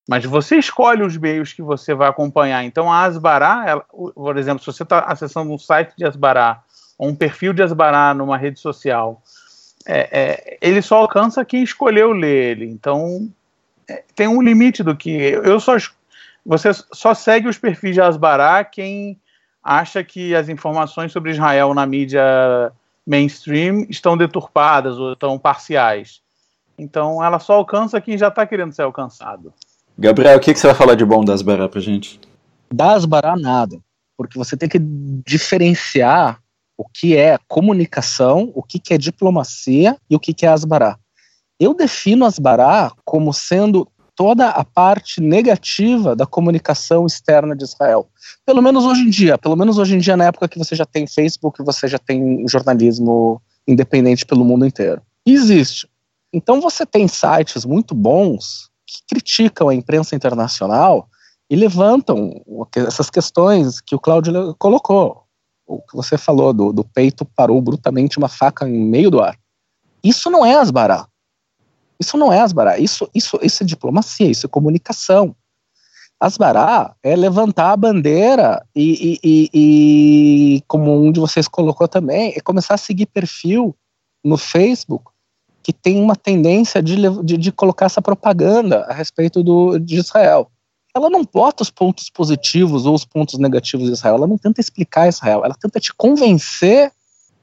Mas 0.08 0.26
você 0.26 0.58
escolhe 0.58 1.02
os 1.02 1.16
meios 1.18 1.54
que 1.54 1.62
você 1.62 1.94
vai 1.94 2.10
acompanhar. 2.10 2.64
Então, 2.64 2.92
a 2.92 3.04
Asbará, 3.04 3.64
ela, 3.66 3.86
por 4.14 4.38
exemplo, 4.38 4.60
se 4.60 4.66
você 4.66 4.84
está 4.84 5.00
acessando 5.00 5.52
um 5.52 5.58
site 5.58 5.94
de 5.98 6.06
Asbará 6.06 6.62
ou 6.98 7.10
um 7.10 7.16
perfil 7.16 7.54
de 7.54 7.64
Asbará 7.64 8.14
numa 8.14 8.38
rede 8.38 8.60
social, 8.60 9.22
é, 9.86 10.10
é, 10.12 10.58
ele 10.62 10.82
só 10.82 10.98
alcança 10.98 11.46
quem 11.46 11.64
escolheu 11.64 12.12
ler 12.12 12.58
ele. 12.58 12.66
Então, 12.66 13.32
é, 13.88 14.04
tem 14.16 14.28
um 14.28 14.42
limite 14.42 14.84
do 14.84 14.96
que. 14.96 15.10
Eu 15.10 15.60
só. 15.60 15.78
Você 16.46 16.72
só 16.74 17.14
segue 17.14 17.48
os 17.48 17.58
perfis 17.58 17.94
de 17.94 18.02
Asbará 18.02 18.64
quem 18.66 19.18
acha 19.64 20.04
que 20.04 20.36
as 20.36 20.50
informações 20.50 21.14
sobre 21.14 21.32
Israel 21.32 21.74
na 21.74 21.86
mídia 21.86 22.74
mainstream 23.08 23.86
estão 23.90 24.18
deturpadas 24.18 24.98
ou 24.98 25.14
estão 25.14 25.40
parciais. 25.40 26.22
Então 26.78 27.24
ela 27.24 27.40
só 27.40 27.54
alcança 27.54 28.02
quem 28.02 28.18
já 28.18 28.28
está 28.28 28.46
querendo 28.46 28.74
ser 28.74 28.82
alcançado. 28.82 29.54
Gabriel, 29.98 30.38
o 30.38 30.40
que, 30.40 30.54
que 30.54 30.60
você 30.60 30.68
vai 30.68 30.76
falar 30.76 30.96
de 30.96 31.06
bom 31.06 31.24
das 31.24 31.42
Bará 31.42 31.70
pra 31.70 31.80
gente? 31.80 32.20
Das 32.74 33.06
Bará, 33.06 33.36
nada. 33.36 33.80
Porque 34.18 34.38
você 34.38 34.58
tem 34.58 34.70
que 34.70 34.80
diferenciar 34.80 36.40
o 36.78 36.86
que 36.86 37.16
é 37.16 37.38
comunicação, 37.48 38.52
o 38.56 38.64
que, 38.64 38.80
que 38.80 38.94
é 38.94 38.98
diplomacia 38.98 39.98
e 40.10 40.16
o 40.16 40.20
que, 40.20 40.34
que 40.34 40.46
é 40.46 40.50
asbará. 40.50 40.98
Eu 41.60 41.74
defino 41.74 42.26
asbará 42.26 42.92
como 43.06 43.32
sendo 43.32 43.88
toda 44.16 44.50
a 44.50 44.64
parte 44.64 45.22
negativa 45.22 46.16
da 46.16 46.26
comunicação 46.26 47.06
externa 47.06 47.56
de 47.56 47.64
Israel. 47.64 48.08
Pelo 48.46 48.62
menos 48.62 48.86
hoje 48.86 49.02
em 49.02 49.10
dia, 49.10 49.38
pelo 49.38 49.56
menos 49.56 49.78
hoje 49.78 49.96
em 49.96 50.00
dia, 50.00 50.18
na 50.18 50.26
época 50.26 50.48
que 50.48 50.60
você 50.60 50.76
já 50.76 50.86
tem 50.86 51.08
Facebook, 51.08 51.64
você 51.64 51.88
já 51.88 51.98
tem 51.98 52.48
jornalismo 52.48 53.42
independente 53.68 54.26
pelo 54.26 54.46
mundo 54.46 54.66
inteiro. 54.66 55.02
Existe. 55.26 55.88
Então 56.32 56.60
você 56.60 56.86
tem 56.86 57.08
sites 57.08 57.66
muito 57.66 57.96
bons 57.96 58.70
criticam 59.08 59.70
a 59.70 59.76
imprensa 59.76 60.16
internacional 60.16 61.08
e 61.50 61.56
levantam 61.56 62.42
essas 62.76 63.10
questões 63.10 63.80
que 63.80 63.96
o 63.96 64.00
Cláudio 64.00 64.56
colocou. 64.58 65.24
O 65.66 65.82
que 65.82 65.96
você 65.96 66.18
falou 66.18 66.54
do, 66.54 66.74
do 66.74 66.84
peito 66.84 67.26
parou 67.26 67.62
brutamente 67.62 68.18
uma 68.18 68.28
faca 68.28 68.68
em 68.68 68.86
meio 68.86 69.10
do 69.12 69.22
ar. 69.22 69.38
Isso 70.04 70.30
não 70.30 70.46
é 70.46 70.56
asbará. 70.56 71.08
Isso 72.00 72.18
não 72.18 72.34
é 72.34 72.42
asbará. 72.42 72.78
Isso, 72.78 73.10
isso, 73.14 73.40
isso 73.42 73.64
é 73.64 73.66
diplomacia, 73.66 74.30
isso 74.30 74.46
é 74.46 74.50
comunicação. 74.50 75.36
Asbará 76.20 76.96
é 77.04 77.16
levantar 77.16 77.72
a 77.72 77.78
bandeira 77.78 78.66
e, 78.76 79.20
e, 79.24 79.50
e, 79.54 80.58
e, 80.58 80.62
como 80.68 81.06
um 81.06 81.12
de 81.12 81.20
vocês 81.20 81.48
colocou 81.48 81.88
também, 81.88 82.34
é 82.36 82.40
começar 82.40 82.76
a 82.76 82.78
seguir 82.78 83.08
perfil 83.08 83.76
no 84.24 84.38
Facebook 84.38 85.13
que 85.64 85.72
tem 85.72 86.00
uma 86.00 86.16
tendência 86.16 86.84
de, 86.84 86.98
de, 87.24 87.38
de 87.38 87.52
colocar 87.52 87.86
essa 87.86 88.02
propaganda 88.02 88.86
a 88.90 88.94
respeito 88.94 89.42
do, 89.42 89.80
de 89.80 89.96
Israel. 89.96 90.52
Ela 90.94 91.10
não 91.10 91.24
bota 91.24 91.64
os 91.64 91.72
pontos 91.72 92.10
positivos 92.10 92.86
ou 92.86 92.94
os 92.94 93.06
pontos 93.06 93.40
negativos 93.40 93.88
de 93.88 93.94
Israel, 93.94 94.16
ela 94.16 94.28
não 94.28 94.38
tenta 94.38 94.62
explicar 94.62 95.08
Israel, 95.08 95.44
ela 95.44 95.56
tenta 95.56 95.80
te 95.80 95.94
convencer 95.94 96.92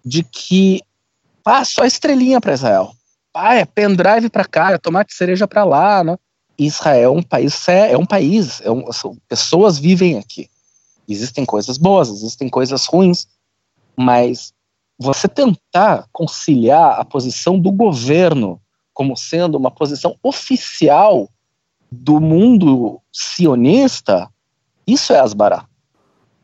de 0.05 0.23
que 0.23 0.83
ah, 1.45 1.65
só 1.65 1.85
estrelinha 1.85 2.41
para 2.41 2.53
Israel. 2.53 2.93
Ah, 3.35 3.55
é 3.55 3.65
pendrive 3.65 4.29
para 4.29 4.45
cá, 4.45 4.73
é 4.73 4.79
tomate 4.79 5.15
cereja 5.15 5.49
para 5.49 5.65
lá, 5.65 6.05
né? 6.05 6.17
Israel 6.59 7.15
é 7.15 7.19
um 7.19 7.23
país 7.23 7.69
é 7.69 7.97
um 7.97 8.05
país, 8.05 8.61
é 8.61 8.71
um, 8.71 8.85
pessoas 9.27 9.79
vivem 9.79 10.19
aqui. 10.19 10.49
Existem 11.09 11.45
coisas 11.45 11.79
boas, 11.79 12.09
existem 12.09 12.49
coisas 12.49 12.87
ruins, 12.87 13.27
mas 13.97 14.53
você 15.01 15.27
tentar 15.27 16.07
conciliar 16.13 17.01
a 17.01 17.05
posição 17.07 17.59
do 17.59 17.73
governo 17.73 18.61
como 18.93 19.17
sendo 19.17 19.57
uma 19.57 19.71
posição 19.71 20.15
oficial 20.23 21.27
do 21.91 22.21
mundo 22.21 23.01
sionista, 23.11 24.29
isso 24.87 25.15
é 25.15 25.19
asbará. 25.19 25.65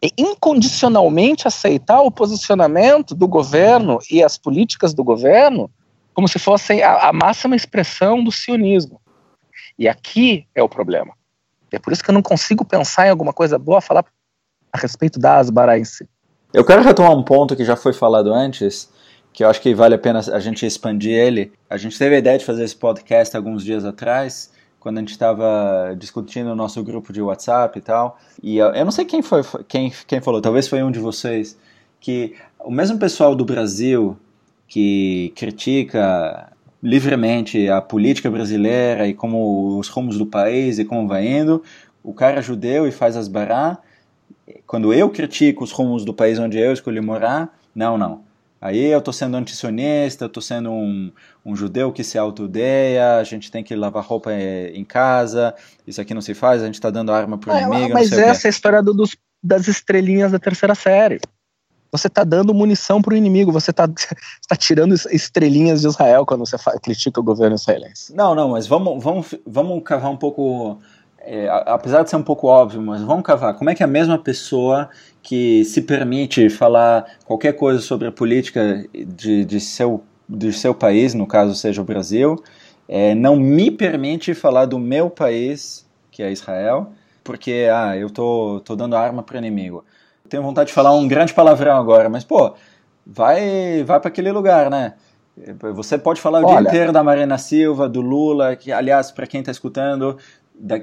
E 0.03 0.11
incondicionalmente 0.17 1.47
aceitar 1.47 2.01
o 2.01 2.11
posicionamento 2.11 3.15
do 3.15 3.29
governo 3.29 3.99
e 4.11 4.23
as 4.23 4.39
políticas 4.39 4.95
do 4.95 5.05
governo 5.05 5.71
como 6.15 6.27
se 6.27 6.39
fossem 6.39 6.83
a, 6.83 7.11
a 7.11 7.13
máxima 7.13 7.55
expressão 7.55 8.25
do 8.25 8.33
sionismo. 8.33 8.99
E 9.79 9.87
aqui 9.87 10.47
é 10.55 10.63
o 10.63 10.69
problema. 10.69 11.13
É 11.71 11.79
por 11.79 11.93
isso 11.93 12.03
que 12.03 12.09
eu 12.09 12.15
não 12.15 12.23
consigo 12.23 12.65
pensar 12.65 13.07
em 13.07 13.11
alguma 13.11 13.35
coisa 13.35 13.59
boa 13.59 13.79
a 13.79 13.83
falar 13.83 14.05
a 14.73 14.79
respeito 14.79 15.19
da 15.19 15.37
asbará 15.37 15.79
em 15.79 15.85
si. 15.85 16.09
Eu 16.53 16.65
quero 16.65 16.83
retomar 16.83 17.13
um 17.13 17.23
ponto 17.23 17.57
que 17.57 17.65
já 17.65 17.77
foi 17.77 17.93
falado 17.93 18.33
antes, 18.33 18.91
que 19.33 19.45
eu 19.45 19.49
acho 19.49 19.61
que 19.61 19.75
vale 19.75 19.95
a 19.95 19.99
pena 19.99 20.21
a 20.21 20.41
gente 20.41 20.65
expandir 20.65 21.13
ele. 21.13 21.53
A 21.69 21.77
gente 21.77 21.99
teve 21.99 22.15
a 22.15 22.19
ideia 22.19 22.39
de 22.39 22.45
fazer 22.45 22.65
esse 22.65 22.77
podcast 22.77 23.37
alguns 23.37 23.65
dias 23.65 23.85
atrás, 23.85 24.51
quando 24.79 24.99
a 24.99 25.01
gente 25.01 25.11
estava 25.11 25.95
discutindo 25.99 26.49
no 26.49 26.57
nosso 26.57 26.83
grupo 26.83 27.13
de 27.13 27.21
WhatsApp 27.21 27.79
e 27.79 27.83
tal. 27.83 28.19
E 28.43 28.57
eu, 28.57 28.69
eu 28.69 28.85
não 28.85 28.93
sei 28.93 29.05
quem 29.05 29.21
foi, 29.23 29.43
quem, 29.69 29.93
quem 30.07 30.21
falou, 30.21 30.41
talvez 30.41 30.69
foi 30.69 30.83
um 30.83 30.91
de 30.91 30.99
vocês, 30.99 31.59
que 32.01 32.35
o 32.61 32.71
mesmo 32.71 32.99
pessoal 32.99 33.35
do 33.35 33.45
Brasil 33.45 34.17
que 34.69 35.33
critica 35.37 36.53
livremente 36.83 37.69
a 37.69 37.81
política 37.81 38.31
brasileira 38.31 39.07
e 39.07 39.15
como 39.15 39.79
os 39.79 39.89
rumos 39.89 40.19
do 40.19 40.27
país 40.27 40.79
e 40.79 40.85
como 40.85 41.09
vai 41.09 41.27
indo, 41.27 41.63
o 42.03 42.15
cara 42.15 42.41
judeu 42.41 42.87
e 42.87 42.93
faz 42.93 43.17
as 43.17 43.29
bará, 43.29 43.79
quando 44.67 44.93
eu 44.93 45.11
critico 45.11 45.65
os 45.65 45.73
rumos 45.73 46.05
do 46.05 46.15
país 46.15 46.39
onde 46.39 46.59
eu 46.59 46.73
escolhi 46.73 47.01
morar, 47.01 47.57
não, 47.75 47.99
não. 47.99 48.25
Aí 48.61 48.85
eu 48.87 48.99
estou 48.99 49.13
sendo 49.13 49.37
antisionista, 49.37 50.25
eu 50.25 50.29
estou 50.29 50.43
sendo 50.43 50.71
um, 50.71 51.13
um 51.45 51.55
judeu 51.55 51.93
que 51.93 52.03
se 52.03 52.17
autodeia, 52.17 53.17
a 53.17 53.25
gente 53.25 53.51
tem 53.51 53.63
que 53.63 53.77
lavar 53.77 54.03
roupa 54.03 54.33
eh, 54.33 54.73
em 54.75 54.85
casa, 54.85 55.55
isso 55.87 56.01
aqui 56.01 56.15
não 56.15 56.23
se 56.23 56.35
faz, 56.35 56.63
a 56.63 56.67
gente 56.67 56.75
está 56.75 56.91
dando 56.91 57.13
arma 57.13 57.37
para 57.37 57.53
o 57.53 57.57
é, 57.57 57.63
inimigo. 57.63 57.95
Mas 57.95 58.13
essa 58.13 58.47
é 58.47 58.49
a 58.49 58.51
história 58.51 58.83
do, 58.83 58.95
dos, 58.95 59.17
das 59.43 59.69
estrelinhas 59.69 60.33
da 60.33 60.39
terceira 60.39 60.75
série. 60.75 61.21
Você 61.93 62.09
está 62.09 62.25
dando 62.25 62.53
munição 62.53 63.01
para 63.01 63.15
o 63.15 63.17
inimigo, 63.17 63.53
você 63.53 63.71
está 63.73 63.87
tá 63.87 64.57
tirando 64.57 64.95
estrelinhas 64.95 65.83
de 65.83 65.89
Israel 65.89 66.25
quando 66.25 66.41
você 66.41 66.57
critica 66.83 67.21
o 67.21 67.23
governo 67.25 67.57
israelense. 67.57 68.15
Não, 68.15 68.35
não, 68.35 68.51
mas 68.51 68.67
vamos, 68.67 69.03
vamos, 69.03 69.35
vamos 69.47 69.83
cavar 69.85 70.11
um 70.11 70.17
pouco 70.17 70.81
é, 71.27 71.49
apesar 71.67 72.05
de 72.05 72.11
ser 72.11 72.15
um 72.15 72.23
pouco 72.23 72.47
óbvio, 72.47 72.81
mas 72.81 73.03
vamos 73.03 73.25
cavar. 73.25 73.55
Como 73.55 73.69
é 73.69 73.75
que 73.75 73.83
a 73.83 73.87
mesma 73.87 74.17
pessoa 74.17 74.89
que 75.21 75.65
se 75.65 75.83
permite 75.83 76.49
falar 76.49 77.05
qualquer 77.25 77.55
coisa 77.55 77.81
sobre 77.81 78.07
a 78.07 78.13
política 78.13 78.87
de, 78.95 79.45
de, 79.45 79.59
seu, 79.59 80.05
de 80.29 80.53
seu 80.53 80.73
país, 80.73 81.15
no 81.15 81.27
caso 81.27 81.53
seja 81.57 81.83
o 81.83 81.85
Brasil, 81.85 82.41
é, 82.89 83.13
não 83.13 83.35
me 83.35 83.73
permite 83.73 84.35
falar 84.35 84.67
do 84.67 84.79
meu 84.79 85.11
país, 85.11 85.85
que 86.13 86.23
é 86.23 86.31
Israel, 86.31 86.93
porque 87.25 87.67
ah, 87.73 87.97
eu 87.97 88.09
tô, 88.09 88.61
tô 88.65 88.77
dando 88.77 88.95
arma 88.95 89.21
para 89.21 89.35
o 89.35 89.39
inimigo. 89.39 89.85
Tenho 90.29 90.45
vontade 90.45 90.69
de 90.69 90.75
falar 90.75 90.95
um 90.95 91.09
grande 91.09 91.35
palavrão 91.35 91.77
agora, 91.77 92.09
mas 92.09 92.23
pô, 92.23 92.55
vai, 93.05 93.83
vai 93.83 93.99
para 93.99 94.09
aquele 94.09 94.31
lugar, 94.31 94.71
né? 94.71 94.95
Você 95.75 95.99
pode 95.99 96.21
falar 96.21 96.41
o 96.41 96.47
Olha, 96.47 96.61
dia 96.61 96.69
inteiro 96.69 96.93
da 96.93 97.03
Marina 97.03 97.37
Silva, 97.37 97.89
do 97.89 98.01
Lula, 98.01 98.57
que, 98.57 98.73
aliás, 98.73 99.11
para 99.11 99.27
quem 99.27 99.41
está 99.41 99.53
escutando, 99.53 100.17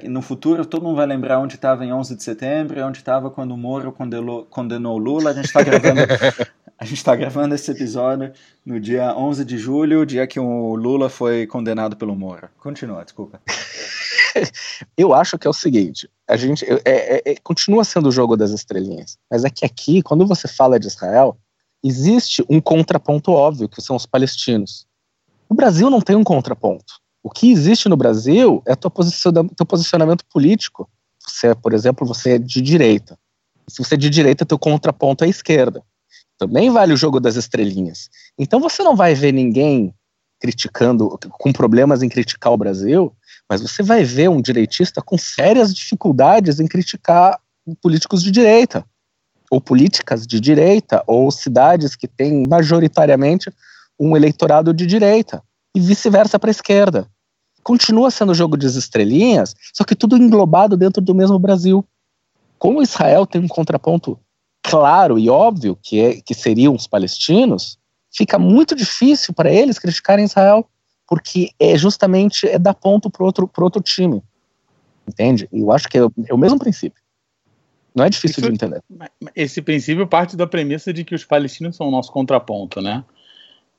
no 0.08 0.22
futuro 0.22 0.64
todo 0.64 0.84
mundo 0.84 0.96
vai 0.96 1.06
lembrar 1.06 1.40
onde 1.40 1.56
estava 1.56 1.84
em 1.84 1.92
11 1.92 2.16
de 2.16 2.22
setembro 2.22 2.84
onde 2.84 2.98
estava 2.98 3.30
quando 3.30 3.52
o 3.52 3.56
Moro 3.56 3.92
condenou, 3.92 4.44
condenou 4.46 4.96
Lula. 4.98 5.30
A 5.30 5.32
gente 5.32 5.46
está 5.46 5.62
gravando, 5.62 6.00
a 6.78 6.84
gente 6.84 7.04
tá 7.04 7.16
gravando 7.16 7.54
esse 7.54 7.70
episódio 7.70 8.32
no 8.64 8.78
dia 8.78 9.14
11 9.16 9.44
de 9.44 9.58
julho, 9.58 10.06
dia 10.06 10.26
que 10.26 10.38
o 10.38 10.74
Lula 10.74 11.08
foi 11.08 11.46
condenado 11.46 11.96
pelo 11.96 12.14
Moro. 12.14 12.48
Continua, 12.58 13.04
desculpa. 13.04 13.40
Eu 14.96 15.14
acho 15.14 15.38
que 15.38 15.46
é 15.46 15.50
o 15.50 15.54
seguinte, 15.54 16.10
a 16.26 16.36
gente 16.36 16.64
é, 16.64 16.80
é, 16.84 17.22
é, 17.32 17.36
continua 17.42 17.84
sendo 17.84 18.08
o 18.08 18.12
jogo 18.12 18.36
das 18.36 18.50
estrelinhas, 18.50 19.16
mas 19.30 19.44
é 19.44 19.50
que 19.50 19.64
aqui, 19.64 20.02
quando 20.02 20.26
você 20.26 20.48
fala 20.48 20.78
de 20.78 20.88
Israel, 20.88 21.36
existe 21.84 22.44
um 22.48 22.60
contraponto 22.60 23.30
óbvio, 23.30 23.68
que 23.68 23.80
são 23.80 23.94
os 23.94 24.06
palestinos. 24.06 24.86
O 25.48 25.54
Brasil 25.54 25.88
não 25.88 26.00
tem 26.00 26.16
um 26.16 26.24
contraponto. 26.24 27.03
O 27.24 27.30
que 27.30 27.50
existe 27.50 27.88
no 27.88 27.96
Brasil 27.96 28.62
é 28.66 28.76
teu, 28.76 28.90
posicionamento 28.90 30.26
político. 30.30 30.86
Você, 31.26 31.54
por 31.54 31.72
exemplo, 31.72 32.06
você 32.06 32.32
é 32.32 32.38
de 32.38 32.60
direita. 32.60 33.18
Se 33.66 33.82
você 33.82 33.94
é 33.94 33.96
de 33.96 34.10
direita, 34.10 34.44
teu 34.44 34.58
contraponto 34.58 35.24
é 35.24 35.26
a 35.26 35.30
esquerda. 35.30 35.82
Também 36.38 36.70
vale 36.70 36.92
o 36.92 36.98
jogo 36.98 37.18
das 37.18 37.36
estrelinhas. 37.36 38.10
Então 38.38 38.60
você 38.60 38.82
não 38.82 38.94
vai 38.94 39.14
ver 39.14 39.32
ninguém 39.32 39.94
criticando, 40.38 41.18
com 41.38 41.50
problemas 41.50 42.02
em 42.02 42.10
criticar 42.10 42.52
o 42.52 42.58
Brasil, 42.58 43.10
mas 43.48 43.62
você 43.62 43.82
vai 43.82 44.04
ver 44.04 44.28
um 44.28 44.42
direitista 44.42 45.00
com 45.00 45.16
sérias 45.16 45.74
dificuldades 45.74 46.60
em 46.60 46.66
criticar 46.66 47.40
políticos 47.80 48.22
de 48.22 48.30
direita, 48.30 48.84
ou 49.50 49.62
políticas 49.62 50.26
de 50.26 50.38
direita, 50.38 51.02
ou 51.06 51.30
cidades 51.30 51.96
que 51.96 52.06
têm 52.06 52.42
majoritariamente 52.46 53.50
um 53.98 54.14
eleitorado 54.14 54.74
de 54.74 54.84
direita, 54.84 55.42
e 55.74 55.80
vice-versa 55.80 56.38
para 56.38 56.50
a 56.50 56.52
esquerda 56.52 57.08
continua 57.64 58.10
sendo 58.10 58.32
o 58.32 58.34
jogo 58.34 58.56
das 58.56 58.76
estrelinhas, 58.76 59.56
só 59.72 59.82
que 59.82 59.96
tudo 59.96 60.16
englobado 60.16 60.76
dentro 60.76 61.02
do 61.02 61.14
mesmo 61.14 61.38
Brasil. 61.38 61.84
Como 62.58 62.82
Israel 62.82 63.26
tem 63.26 63.40
um 63.40 63.48
contraponto 63.48 64.18
claro 64.62 65.18
e 65.18 65.28
óbvio, 65.28 65.76
que, 65.82 66.00
é, 66.00 66.20
que 66.20 66.34
seriam 66.34 66.74
os 66.74 66.86
palestinos, 66.86 67.78
fica 68.12 68.38
muito 68.38 68.76
difícil 68.76 69.34
para 69.34 69.52
eles 69.52 69.78
criticarem 69.78 70.24
Israel, 70.24 70.66
porque 71.06 71.50
é 71.58 71.76
justamente 71.76 72.48
é 72.48 72.58
dar 72.58 72.74
ponto 72.74 73.10
para 73.10 73.24
outro, 73.24 73.50
outro 73.58 73.82
time. 73.82 74.22
Entende? 75.06 75.48
Eu 75.52 75.72
acho 75.72 75.88
que 75.88 75.98
é, 75.98 76.02
é 76.28 76.34
o 76.34 76.38
mesmo 76.38 76.58
princípio. 76.58 77.02
Não 77.94 78.04
é 78.04 78.10
difícil 78.10 78.40
Isso, 78.40 78.48
de 78.48 78.54
entender. 78.54 78.82
Esse 79.36 79.62
princípio 79.62 80.06
parte 80.06 80.36
da 80.36 80.46
premissa 80.46 80.92
de 80.92 81.04
que 81.04 81.14
os 81.14 81.24
palestinos 81.24 81.76
são 81.76 81.88
o 81.88 81.90
nosso 81.90 82.10
contraponto, 82.10 82.80
né? 82.80 83.04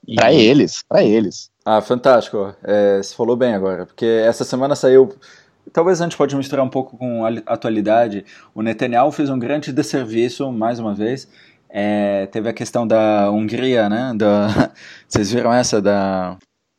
E... 0.08 0.16
Para 0.16 0.34
eles, 0.34 0.84
para 0.88 1.04
eles. 1.04 1.50
Ah, 1.66 1.82
fantástico. 1.82 2.54
É, 2.64 3.02
você 3.02 3.16
falou 3.16 3.36
bem 3.36 3.54
agora, 3.54 3.86
porque 3.86 4.06
essa 4.06 4.44
semana 4.44 4.76
saiu. 4.76 5.16
Talvez 5.74 6.00
a 6.00 6.04
gente 6.04 6.16
pode 6.16 6.36
misturar 6.36 6.64
um 6.64 6.70
pouco 6.70 6.96
com 6.96 7.26
a 7.26 7.30
atualidade. 7.48 8.24
O 8.54 8.62
Netanyahu 8.62 9.12
fez 9.12 9.30
um 9.30 9.40
grande 9.40 9.74
desserviço, 9.74 10.52
mais 10.52 10.80
uma 10.80 10.94
vez. 10.94 11.28
É, 11.70 12.28
teve 12.28 12.48
a 12.48 12.54
questão 12.54 12.88
da 12.88 13.30
Hungria, 13.32 13.90
né? 13.90 14.14
Da, 14.16 14.72
vocês 15.10 15.32
viram 15.32 15.52
essa 15.52 15.82
da 15.82 16.38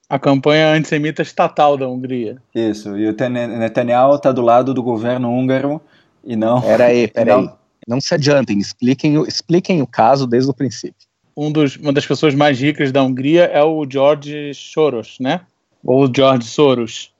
A 0.09 0.19
campanha 0.19 0.73
antissemita 0.73 1.21
estatal 1.21 1.77
da 1.77 1.89
Hungria. 1.89 2.41
Isso, 2.55 2.97
e 2.97 3.09
o 3.09 3.15
Netanyahu 3.59 4.15
está 4.15 4.31
do 4.31 4.41
lado 4.41 4.73
do 4.73 4.83
governo 4.83 5.31
húngaro 5.31 5.81
e 6.25 6.37
não. 6.37 6.63
Peraí, 6.63 7.09
peraí. 7.13 7.43
Não... 7.43 7.59
não 7.89 8.01
se 8.01 8.15
adiantem, 8.15 8.59
expliquem, 8.59 9.21
expliquem 9.25 9.83
o 9.83 9.87
caso 9.87 10.27
desde 10.27 10.51
o 10.51 10.55
princípio. 10.55 11.06
Um 11.37 11.53
dos, 11.53 11.77
uma 11.77 11.93
das 11.93 12.07
pessoas 12.07 12.35
mais 12.35 12.59
ricas 12.61 12.91
da 12.91 13.03
Hungria 13.03 13.45
é 13.45 13.63
o 13.63 13.87
George 13.89 14.55
Soros, 14.55 15.19
né? 15.21 15.43
Ou 15.85 16.11
George 16.15 16.47
Soros. 16.47 17.13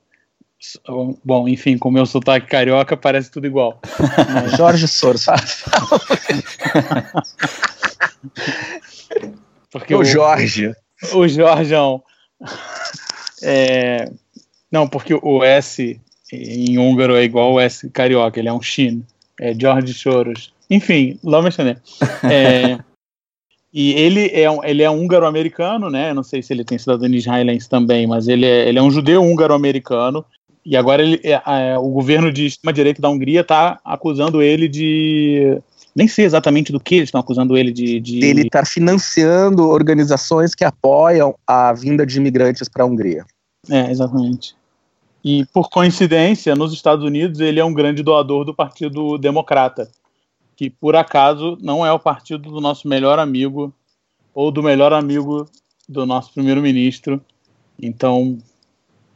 Bom, 1.23 1.47
enfim, 1.47 1.77
com 1.77 1.89
o 1.89 1.91
meu 1.91 2.07
sotaque 2.07 2.47
carioca 2.47 2.97
parece 2.97 3.29
tudo 3.29 3.45
igual. 3.45 3.79
Jorge 4.57 4.87
Soros. 4.87 5.27
Porque 9.71 9.93
o, 9.93 9.99
o 9.99 10.03
Jorge. 10.03 10.73
O 11.13 11.27
Jorgeão. 11.27 12.01
É, 13.43 14.11
não, 14.71 14.87
porque 14.87 15.13
o 15.13 15.43
S 15.43 15.99
em 16.31 16.77
húngaro 16.77 17.15
é 17.15 17.23
igual 17.23 17.53
o 17.53 17.59
S 17.59 17.89
carioca, 17.89 18.39
ele 18.39 18.49
é 18.49 18.53
um 18.53 18.61
Shin. 18.61 19.05
É 19.39 19.53
George 19.53 19.93
Soros. 19.93 20.53
Enfim, 20.69 21.19
lá 21.23 21.41
me 21.41 21.49
é, 22.29 22.79
E 23.73 23.91
ele 23.93 24.29
é 24.33 24.49
um, 24.49 24.63
ele 24.63 24.81
é 24.81 24.89
húngaro-americano, 24.89 25.89
né? 25.89 26.13
Não 26.13 26.23
sei 26.23 26.41
se 26.41 26.53
ele 26.53 26.63
tem 26.63 26.77
cidadania 26.77 27.19
israelense 27.19 27.69
também, 27.69 28.07
mas 28.07 28.27
ele 28.27 28.45
é, 28.45 28.67
ele 28.67 28.79
é 28.79 28.81
um 28.81 28.91
judeu 28.91 29.21
húngaro-americano. 29.21 30.25
E 30.65 30.75
agora 30.75 31.01
ele, 31.01 31.21
é, 31.23 31.41
é, 31.45 31.77
o 31.77 31.89
governo 31.89 32.31
de 32.31 32.45
extrema-direita 32.45 33.01
da 33.01 33.09
Hungria 33.09 33.41
está 33.41 33.79
acusando 33.85 34.41
ele 34.41 34.67
de 34.67 35.61
nem 35.97 36.07
sei 36.07 36.25
exatamente 36.25 36.71
do 36.71 36.79
que 36.79 36.93
eles 36.93 37.07
estão 37.07 37.19
acusando 37.19 37.57
ele 37.57 37.71
de. 37.71 37.99
de... 37.99 38.23
Ele 38.23 38.43
estar 38.43 38.59
tá 38.59 38.65
financiando 38.65 39.67
organizações 39.67 40.53
que 40.53 40.63
apoiam 40.63 41.33
a 41.47 41.73
vinda 41.73 42.05
de 42.05 42.17
imigrantes 42.17 42.69
para 42.69 42.83
a 42.83 42.85
Hungria. 42.85 43.25
É, 43.67 43.89
exatamente. 43.89 44.55
E 45.23 45.43
por 45.51 45.69
coincidência, 45.69 46.55
nos 46.55 46.71
Estados 46.71 47.03
Unidos, 47.03 47.39
ele 47.39 47.59
é 47.59 47.65
um 47.65 47.73
grande 47.73 48.03
doador 48.03 48.45
do 48.45 48.53
Partido 48.53 49.17
Democrata, 49.17 49.89
que 50.57 50.71
por 50.71 50.95
acaso 50.95 51.55
não 51.61 51.85
é 51.85 51.91
o 51.93 51.99
partido 51.99 52.49
do 52.49 52.59
nosso 52.59 52.87
melhor 52.87 53.19
amigo 53.19 53.71
ou 54.33 54.51
do 54.51 54.63
melhor 54.63 54.91
amigo 54.91 55.47
do 55.87 56.03
nosso 56.03 56.33
primeiro-ministro. 56.33 57.23
Então, 57.79 58.39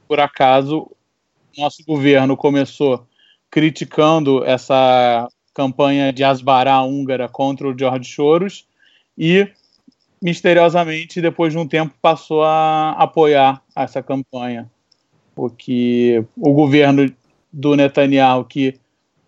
por 0.08 0.20
acaso, 0.20 0.90
nosso 1.58 1.84
governo 1.84 2.38
começou 2.38 3.08
criticando 3.50 4.46
essa 4.46 5.28
campanha 5.52 6.14
de 6.14 6.24
Asbará 6.24 6.82
húngara 6.84 7.28
contra 7.28 7.68
o 7.68 7.78
George 7.78 8.14
Soros 8.14 8.68
e 9.18 9.48
misteriosamente 10.22 11.20
depois 11.20 11.52
de 11.52 11.58
um 11.58 11.68
tempo 11.68 11.94
passou 12.00 12.44
a 12.44 12.92
apoiar 12.92 13.64
essa 13.76 14.04
campanha, 14.04 14.70
porque 15.34 16.24
o 16.38 16.54
governo 16.54 17.12
do 17.52 17.76
Netanyahu 17.76 18.46
que 18.46 18.80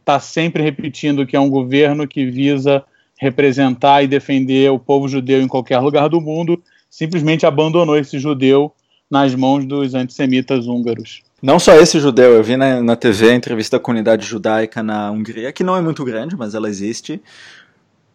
está 0.03 0.19
sempre 0.19 0.62
repetindo 0.62 1.25
que 1.25 1.36
é 1.36 1.39
um 1.39 1.50
governo 1.50 2.05
que 2.05 2.25
visa 2.25 2.83
representar 3.17 4.03
e 4.03 4.07
defender 4.07 4.69
o 4.69 4.77
povo 4.77 5.07
judeu 5.07 5.41
em 5.41 5.48
qualquer 5.48 5.79
lugar 5.79 6.10
do 6.10 6.19
mundo, 6.19 6.62
simplesmente 6.89 7.45
abandonou 7.45 7.98
esse 7.98 8.19
judeu 8.19 8.72
nas 9.10 9.33
mãos 9.33 9.65
dos 9.65 9.95
antissemitas 9.95 10.67
húngaros. 10.67 11.22
Não 11.41 11.57
só 11.57 11.74
esse 11.75 12.00
judeu, 12.00 12.31
eu 12.33 12.43
vi 12.43 12.57
na, 12.57 12.81
na 12.81 12.95
TV 12.95 13.31
a 13.31 13.36
entrevista 13.36 13.77
da 13.77 13.83
comunidade 13.83 14.25
judaica 14.25 14.83
na 14.83 15.10
Hungria, 15.12 15.51
que 15.51 15.63
não 15.63 15.75
é 15.75 15.81
muito 15.81 16.03
grande, 16.03 16.36
mas 16.36 16.53
ela 16.53 16.69
existe. 16.69 17.22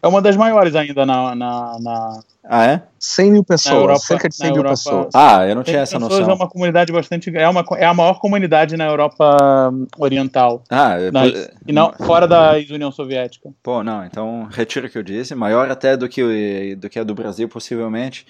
É 0.03 0.09
uma 0.09 0.23
das 0.23 0.37
maiores 0.37 0.75
ainda 0.75 1.05
na. 1.05 1.35
na, 1.35 1.79
na... 1.81 2.21
Ah, 2.51 2.65
é? 2.65 2.83
100 2.99 3.33
mil 3.33 3.45
pessoas, 3.45 3.75
Europa, 3.75 4.01
cerca 4.01 4.29
de 4.29 4.35
100 4.35 4.47
mil 4.47 4.57
Europa, 4.57 4.71
pessoas. 4.71 5.15
Ah, 5.15 5.47
eu 5.47 5.55
não 5.55 5.63
tinha 5.63 5.81
essa 5.81 5.99
noção. 5.99 6.31
É 6.31 6.33
uma 6.33 6.49
comunidade 6.49 6.91
bastante. 6.91 7.37
É, 7.37 7.47
uma, 7.47 7.63
é 7.77 7.85
a 7.85 7.93
maior 7.93 8.19
comunidade 8.19 8.75
na 8.75 8.87
Europa 8.87 9.71
Oriental. 9.99 10.63
Ah, 10.71 10.97
na, 11.13 11.27
e 11.27 11.73
não, 11.73 11.93
fora 11.93 12.27
da 12.27 12.53
União 12.71 12.91
Soviética. 12.91 13.51
Pô, 13.63 13.85
não, 13.85 14.03
então 14.03 14.49
retiro 14.51 14.87
o 14.87 14.91
que 14.91 14.97
eu 14.97 15.03
disse. 15.03 15.35
Maior 15.35 15.71
até 15.71 15.95
do 15.95 16.09
que, 16.09 16.75
do 16.77 16.89
que 16.89 16.99
a 16.99 17.05
do 17.05 17.15
Brasil, 17.15 17.49
possivelmente. 17.51 18.27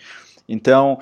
Então, 0.48 0.98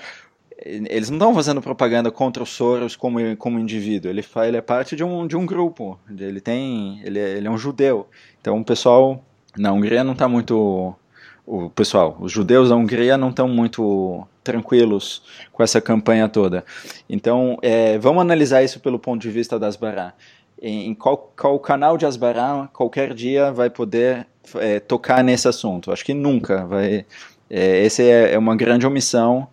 eles 0.64 1.10
não 1.10 1.16
estão 1.16 1.34
fazendo 1.34 1.62
propaganda 1.62 2.10
contra 2.10 2.42
o 2.42 2.46
Soros 2.46 2.96
como, 2.96 3.36
como 3.36 3.58
indivíduo, 3.58 4.10
ele, 4.10 4.22
faz, 4.22 4.48
ele 4.48 4.56
é 4.56 4.62
parte 4.62 4.96
de 4.96 5.04
um, 5.04 5.26
de 5.26 5.36
um 5.36 5.44
grupo, 5.44 5.98
ele 6.10 6.40
tem, 6.40 7.00
ele 7.04 7.18
é, 7.18 7.36
ele 7.36 7.46
é 7.46 7.50
um 7.50 7.58
judeu, 7.58 8.08
então 8.40 8.58
o 8.58 8.64
pessoal 8.64 9.22
na 9.56 9.72
Hungria 9.72 10.02
não 10.02 10.12
está 10.12 10.28
muito, 10.28 10.94
o 11.46 11.70
pessoal, 11.70 12.16
os 12.20 12.32
judeus 12.32 12.68
da 12.68 12.76
Hungria 12.76 13.16
não 13.16 13.30
estão 13.30 13.48
muito 13.48 14.26
tranquilos 14.42 15.22
com 15.52 15.62
essa 15.62 15.80
campanha 15.80 16.28
toda, 16.28 16.64
então 17.08 17.58
é, 17.62 17.98
vamos 17.98 18.20
analisar 18.20 18.62
isso 18.62 18.80
pelo 18.80 18.98
ponto 18.98 19.22
de 19.22 19.30
vista 19.30 19.58
das 19.58 19.74
Asbará, 19.74 20.12
em, 20.60 20.94
qual, 20.94 21.32
qual 21.36 21.58
canal 21.58 21.96
de 21.96 22.06
Asbará 22.06 22.68
qualquer 22.72 23.14
dia 23.14 23.52
vai 23.52 23.70
poder 23.70 24.26
é, 24.56 24.80
tocar 24.80 25.22
nesse 25.22 25.46
assunto, 25.46 25.92
acho 25.92 26.04
que 26.04 26.14
nunca 26.14 26.66
vai, 26.66 27.06
é, 27.48 27.84
essa 27.84 28.02
é, 28.02 28.34
é 28.34 28.38
uma 28.38 28.56
grande 28.56 28.86
omissão, 28.86 29.48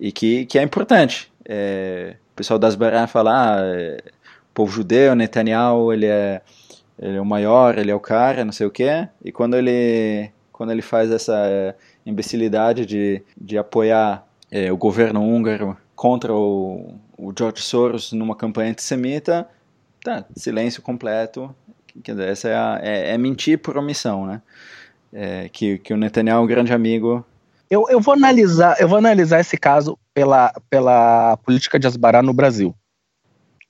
e 0.00 0.10
que, 0.10 0.46
que 0.46 0.58
é 0.58 0.62
importante. 0.62 1.30
É, 1.44 2.16
o 2.32 2.36
pessoal 2.36 2.58
das 2.58 2.74
Bará 2.74 3.06
fala, 3.06 3.32
ah, 3.32 3.60
é, 3.62 3.98
o 4.50 4.54
povo 4.54 4.72
judeu, 4.72 5.14
Netanyahu, 5.14 5.92
ele 5.92 6.06
é, 6.06 6.40
ele 6.98 7.18
é 7.18 7.20
o 7.20 7.24
maior, 7.24 7.78
ele 7.78 7.90
é 7.90 7.94
o 7.94 8.00
cara, 8.00 8.44
não 8.44 8.52
sei 8.52 8.66
o 8.66 8.70
quê, 8.70 9.06
e 9.22 9.30
quando 9.30 9.56
ele, 9.56 10.30
quando 10.60 10.72
ele 10.72 10.82
faz 10.82 11.10
essa 11.10 11.32
é, 11.46 11.74
imbecilidade 12.04 12.84
de, 12.84 13.22
de 13.34 13.56
apoiar 13.56 14.26
é, 14.50 14.70
o 14.70 14.76
governo 14.76 15.22
húngaro 15.22 15.74
contra 15.96 16.34
o, 16.34 16.98
o 17.16 17.32
George 17.34 17.62
Soros 17.62 18.12
numa 18.12 18.36
campanha 18.36 18.70
antissemita, 18.70 19.48
tá, 20.04 20.26
silêncio 20.36 20.82
completo, 20.82 21.54
quer 22.04 22.12
dizer, 22.12 22.28
essa 22.28 22.48
é, 22.50 22.54
a, 22.54 22.78
é, 22.82 23.14
é 23.14 23.16
mentir 23.16 23.58
por 23.58 23.78
omissão, 23.78 24.26
né? 24.26 24.42
É, 25.10 25.48
que, 25.48 25.78
que 25.78 25.94
o 25.94 25.96
Netanyahu 25.96 26.42
é 26.42 26.44
um 26.44 26.46
grande 26.46 26.74
amigo 26.74 27.24
eu, 27.70 27.86
eu, 27.88 27.98
vou 27.98 28.12
analisar, 28.12 28.76
eu 28.78 28.86
vou 28.86 28.98
analisar 28.98 29.40
esse 29.40 29.56
caso 29.56 29.98
pela, 30.12 30.52
pela 30.68 31.38
política 31.38 31.78
de 31.78 31.86
Asbará 31.86 32.20
no 32.20 32.34
Brasil. 32.34 32.74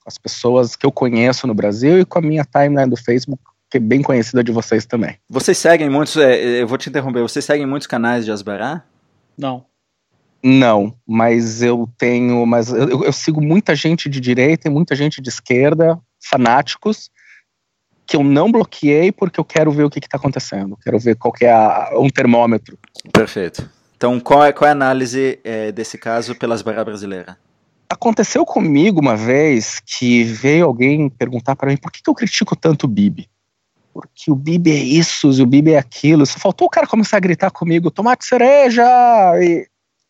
As 0.05 0.17
pessoas 0.17 0.75
que 0.75 0.85
eu 0.85 0.91
conheço 0.91 1.47
no 1.47 1.53
Brasil 1.53 2.01
e 2.01 2.05
com 2.05 2.19
a 2.19 2.21
minha 2.21 2.43
timeline 2.43 2.89
do 2.89 2.97
Facebook, 2.97 3.41
que 3.71 3.77
é 3.77 3.79
bem 3.79 4.01
conhecida 4.01 4.43
de 4.43 4.51
vocês 4.51 4.85
também. 4.85 5.17
Vocês 5.29 5.57
seguem 5.57 5.89
muitos, 5.89 6.17
é, 6.17 6.61
eu 6.61 6.67
vou 6.67 6.77
te 6.77 6.89
interromper, 6.89 7.21
vocês 7.21 7.45
seguem 7.45 7.65
muitos 7.65 7.87
canais 7.87 8.25
de 8.25 8.31
Asbará? 8.31 8.83
Não. 9.37 9.65
Não, 10.43 10.93
mas 11.07 11.61
eu 11.61 11.89
tenho, 11.97 12.45
mas 12.45 12.69
eu, 12.73 13.05
eu 13.05 13.13
sigo 13.13 13.41
muita 13.41 13.73
gente 13.73 14.09
de 14.09 14.19
direita 14.19 14.67
e 14.67 14.71
muita 14.71 14.93
gente 14.93 15.21
de 15.21 15.29
esquerda, 15.29 15.97
fanáticos, 16.19 17.09
que 18.05 18.17
eu 18.17 18.23
não 18.23 18.51
bloqueei 18.51 19.09
porque 19.11 19.39
eu 19.39 19.45
quero 19.45 19.71
ver 19.71 19.85
o 19.85 19.89
que 19.89 19.99
está 19.99 20.17
acontecendo, 20.17 20.77
quero 20.83 20.99
ver 20.99 21.15
qual 21.15 21.31
que 21.31 21.45
é 21.45 21.53
a, 21.53 21.91
um 21.95 22.09
termômetro. 22.09 22.77
Perfeito. 23.13 23.69
Então, 23.95 24.19
qual 24.19 24.43
é, 24.43 24.51
qual 24.51 24.67
é 24.67 24.71
a 24.71 24.73
análise 24.73 25.39
é, 25.45 25.71
desse 25.71 25.97
caso 25.97 26.35
pelas 26.35 26.61
barras 26.61 26.83
brasileiras? 26.83 27.35
Aconteceu 27.87 28.43
comigo 28.45 28.99
uma 28.99 29.15
vez 29.15 29.79
que 29.79 30.23
veio 30.23 30.65
alguém 30.65 31.07
perguntar 31.07 31.55
para 31.55 31.69
mim 31.69 31.77
por 31.77 31.91
que, 31.91 32.01
que 32.01 32.09
eu 32.09 32.15
critico 32.15 32.55
tanto 32.55 32.85
o 32.85 32.89
Bibi? 32.89 33.30
Porque 33.93 34.31
o 34.31 34.35
Bibi 34.35 34.71
é 34.71 34.83
isso 34.83 35.31
e 35.31 35.41
o 35.41 35.45
Bibi 35.45 35.73
é 35.73 35.77
aquilo. 35.77 36.25
Só 36.25 36.39
faltou 36.39 36.67
o 36.67 36.69
cara 36.69 36.87
começar 36.87 37.17
a 37.17 37.21
gritar 37.21 37.51
comigo, 37.51 37.91
tomate 37.91 38.25
cereja! 38.25 38.83
E 39.41 39.67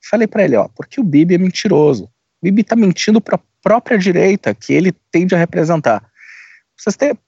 falei 0.09 0.27
para 0.27 0.43
ele, 0.43 0.55
ó, 0.55 0.67
porque 0.75 0.99
o 0.99 1.03
Bibi 1.03 1.35
é 1.35 1.37
mentiroso. 1.37 2.05
O 2.05 2.09
Bibi 2.43 2.63
tá 2.63 2.75
mentindo 2.75 3.21
para 3.21 3.35
a 3.35 3.39
própria 3.61 3.97
direita 3.97 4.53
que 4.53 4.73
ele 4.73 4.91
tende 5.11 5.35
a 5.35 5.37
representar. 5.37 6.03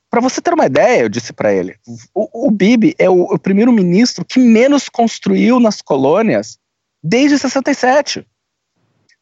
Para 0.10 0.22
você 0.22 0.42
ter 0.42 0.54
uma 0.54 0.66
ideia, 0.66 1.02
eu 1.02 1.10
disse 1.10 1.34
para 1.34 1.54
ele, 1.54 1.76
o, 2.14 2.48
o 2.48 2.52
Bibi 2.52 2.96
é 3.00 3.10
o, 3.10 3.24
o 3.24 3.40
primeiro-ministro 3.40 4.24
que 4.24 4.40
menos 4.40 4.90
construiu 4.90 5.60
nas 5.60 5.82
colônias 5.82 6.58
desde 7.04 7.38
67. 7.38 8.26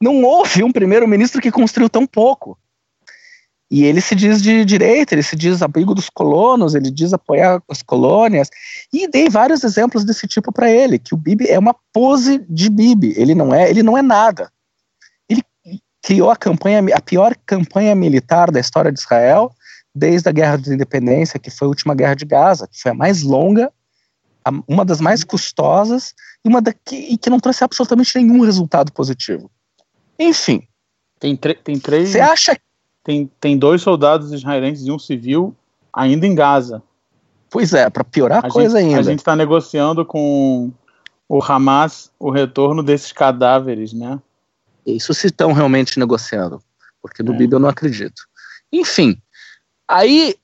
Não 0.02 0.24
houve 0.24 0.64
um 0.64 0.72
primeiro-ministro 0.72 1.42
que 1.42 1.52
construiu 1.52 1.90
tão 1.90 2.06
pouco. 2.06 2.58
E 3.72 3.86
ele 3.86 4.02
se 4.02 4.14
diz 4.14 4.42
de 4.42 4.66
direita, 4.66 5.16
ele 5.16 5.24
se 5.24 5.34
diz 5.34 5.62
amigo 5.62 5.96
dos 5.96 6.10
colonos, 6.10 6.76
ele 6.76 6.92
diz 6.92 7.14
apoiar 7.14 7.64
as 7.70 7.82
colônias. 7.82 8.50
E 8.92 9.08
dei 9.08 9.30
vários 9.30 9.64
exemplos 9.64 10.04
desse 10.04 10.28
tipo 10.28 10.52
para 10.52 10.70
ele, 10.70 11.00
que 11.00 11.14
o 11.14 11.18
Bibi 11.18 11.48
é 11.48 11.58
uma 11.58 11.74
pose 11.94 12.46
de 12.50 12.70
Bibi, 12.70 13.14
ele 13.16 13.34
não 13.34 13.56
é, 13.56 13.70
ele 13.70 13.82
não 13.82 13.98
é 13.98 14.02
nada. 14.02 14.52
Ele 15.30 15.42
criou 16.04 16.30
a 16.30 16.36
campanha, 16.36 16.84
a 16.94 17.00
pior 17.00 17.34
campanha 17.46 17.96
militar 17.96 18.52
da 18.52 18.60
história 18.60 18.92
de 18.92 19.00
Israel, 19.00 19.54
desde 19.96 20.28
a 20.28 20.34
Guerra 20.34 20.58
da 20.58 20.74
Independência, 20.74 21.40
que 21.40 21.50
foi 21.50 21.66
a 21.66 21.70
última 21.70 21.96
guerra 21.96 22.16
de 22.16 22.26
Gaza, 22.26 22.68
que 22.68 22.78
foi 22.78 22.92
a 22.92 22.96
mais 22.96 23.22
longa, 23.22 23.72
a, 24.44 24.52
uma 24.68 24.84
das 24.84 25.00
mais 25.00 25.24
custosas 25.24 26.14
e 26.44 26.50
uma 26.50 26.62
da 26.62 26.74
que, 26.74 26.96
e 26.96 27.18
que 27.18 27.30
não 27.30 27.40
trouxe 27.40 27.64
absolutamente 27.64 28.18
nenhum 28.18 28.42
resultado 28.42 28.92
positivo. 28.92 29.50
Enfim. 30.20 30.68
Tem, 31.18 31.38
tem 31.38 31.80
três. 31.80 32.10
Você 32.10 32.20
acha 32.20 32.58
tem, 33.04 33.30
tem 33.40 33.58
dois 33.58 33.82
soldados 33.82 34.32
israelenses 34.32 34.86
e 34.86 34.92
um 34.92 35.00
civil 35.00 35.56
ainda 35.94 36.26
em 36.26 36.36
Gaza. 36.36 36.82
Pois 37.50 37.74
é, 37.74 37.90
para 37.90 38.04
piorar 38.04 38.44
a, 38.44 38.48
a 38.48 38.52
coisa 38.52 38.80
gente, 38.80 38.90
ainda. 38.90 39.00
A 39.00 39.04
gente 39.04 39.20
está 39.20 39.36
negociando 39.36 40.06
com 40.06 40.72
o 41.28 41.44
Hamas 41.44 42.12
o 42.20 42.30
retorno 42.30 42.82
desses 42.82 43.12
cadáveres, 43.12 43.94
né? 43.94 44.20
Isso 44.86 45.14
se 45.14 45.28
estão 45.28 45.52
realmente 45.52 46.00
negociando, 46.00 46.62
porque 47.02 47.22
no 47.22 47.34
é. 47.34 47.38
Bibi 47.38 47.54
eu 47.54 47.60
não 47.60 47.70
acredito. 47.70 48.24
Enfim, 48.72 49.22
aí, 49.88 50.36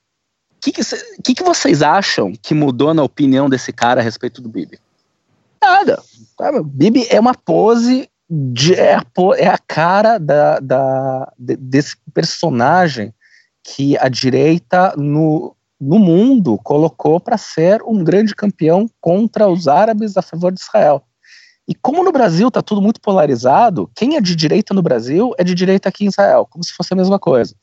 o 0.52 0.60
que, 0.60 0.72
que, 0.72 0.82
que, 1.24 1.34
que, 1.36 1.44
vocês 1.44 1.82
acham 1.82 2.34
que 2.42 2.54
mudou 2.54 2.94
na 2.94 3.04
opinião 3.04 3.50
desse 3.50 3.72
cara 3.72 4.02
a 4.02 4.04
respeito 4.04 4.42
do 4.42 4.50
Bibi? 4.50 4.80
Nada. 5.62 6.02
Bibi 6.66 7.08
é 7.10 7.20
uma 7.20 7.34
pose, 7.34 8.10
de, 8.30 8.74
é, 8.74 8.96
a, 8.96 9.04
é 9.38 9.48
a 9.48 9.58
cara 9.58 10.18
da, 10.18 10.60
da, 10.60 11.34
desse 11.38 11.96
personagem 12.14 13.14
que 13.64 13.98
a 13.98 14.08
direita 14.10 14.94
no, 14.98 15.56
no 15.80 16.00
mundo 16.00 16.58
colocou 16.64 17.20
para 17.20 17.38
ser 17.38 17.82
um 17.84 18.04
grande 18.04 18.36
campeão 18.36 18.90
contra 19.00 19.48
os 19.48 19.68
árabes 19.68 20.18
a 20.18 20.22
favor 20.22 20.52
de 20.52 20.60
Israel. 20.60 21.04
E 21.68 21.76
como 21.76 22.04
no 22.04 22.12
Brasil 22.12 22.48
está 22.48 22.62
tudo 22.62 22.82
muito 22.82 23.02
polarizado, 23.02 23.90
quem 23.94 24.16
é 24.16 24.22
de 24.22 24.36
direita 24.36 24.74
no 24.74 24.82
Brasil 24.82 25.34
é 25.38 25.44
de 25.44 25.54
direita 25.54 25.90
aqui 25.90 26.06
em 26.06 26.08
Israel, 26.08 26.48
como 26.50 26.64
se 26.64 26.72
fosse 26.72 26.94
a 26.94 26.98
mesma 26.98 27.20
coisa. 27.20 27.54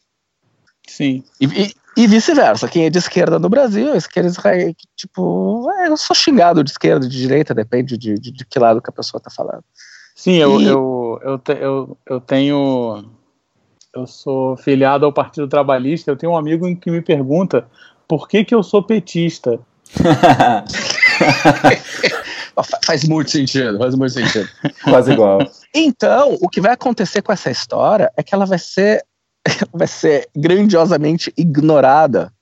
Sim. 0.86 1.24
E, 1.40 1.46
e, 1.46 1.74
e 1.96 2.06
vice-versa, 2.06 2.68
quem 2.68 2.84
é 2.84 2.90
de 2.90 2.98
esquerda 2.98 3.38
no 3.38 3.48
Brasil, 3.48 3.94
esquerda 3.94 4.28
Israel, 4.28 4.74
tipo, 4.94 5.70
é, 5.78 5.88
eu 5.88 5.96
sou 5.96 6.14
xingado 6.14 6.62
de 6.62 6.70
esquerda, 6.70 7.08
de 7.08 7.16
direita, 7.16 7.54
depende 7.54 7.96
de, 7.96 8.14
de, 8.16 8.30
de 8.30 8.44
que 8.44 8.58
lado 8.58 8.82
que 8.82 8.90
a 8.90 8.92
pessoa 8.92 9.18
está 9.18 9.30
falando. 9.30 9.64
Sim, 10.14 10.34
eu, 10.34 10.60
e... 10.60 10.66
eu, 10.66 11.20
eu, 11.22 11.40
eu, 11.56 11.98
eu 12.06 12.20
tenho. 12.20 13.04
Eu 13.94 14.06
sou 14.06 14.56
filiado 14.56 15.04
ao 15.04 15.12
Partido 15.12 15.48
Trabalhista. 15.48 16.10
Eu 16.10 16.16
tenho 16.16 16.32
um 16.32 16.36
amigo 16.36 16.74
que 16.76 16.90
me 16.90 17.02
pergunta 17.02 17.66
por 18.06 18.28
que, 18.28 18.44
que 18.44 18.54
eu 18.54 18.62
sou 18.62 18.82
petista. 18.82 19.58
faz 22.86 23.04
muito 23.04 23.30
sentido, 23.30 23.78
faz 23.78 23.94
muito 23.94 24.12
sentido. 24.12 24.48
Quase 24.84 25.12
igual. 25.12 25.38
Então, 25.74 26.36
o 26.40 26.48
que 26.48 26.60
vai 26.60 26.72
acontecer 26.72 27.22
com 27.22 27.32
essa 27.32 27.50
história 27.50 28.12
é 28.16 28.22
que 28.22 28.34
ela 28.34 28.46
vai 28.46 28.58
ser, 28.58 29.04
vai 29.72 29.86
ser 29.86 30.28
grandiosamente 30.34 31.32
ignorada, 31.36 32.32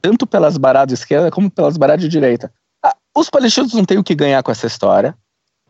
tanto 0.00 0.26
pelas 0.26 0.56
baradas 0.56 0.88
de 0.88 0.94
esquerda 0.94 1.30
como 1.30 1.50
pelas 1.50 1.76
baradas 1.76 2.02
de 2.02 2.08
direita. 2.08 2.52
Ah, 2.84 2.94
os 3.16 3.30
palestinos 3.30 3.74
não 3.74 3.84
têm 3.84 3.98
o 3.98 4.04
que 4.04 4.14
ganhar 4.14 4.42
com 4.42 4.52
essa 4.52 4.66
história. 4.66 5.16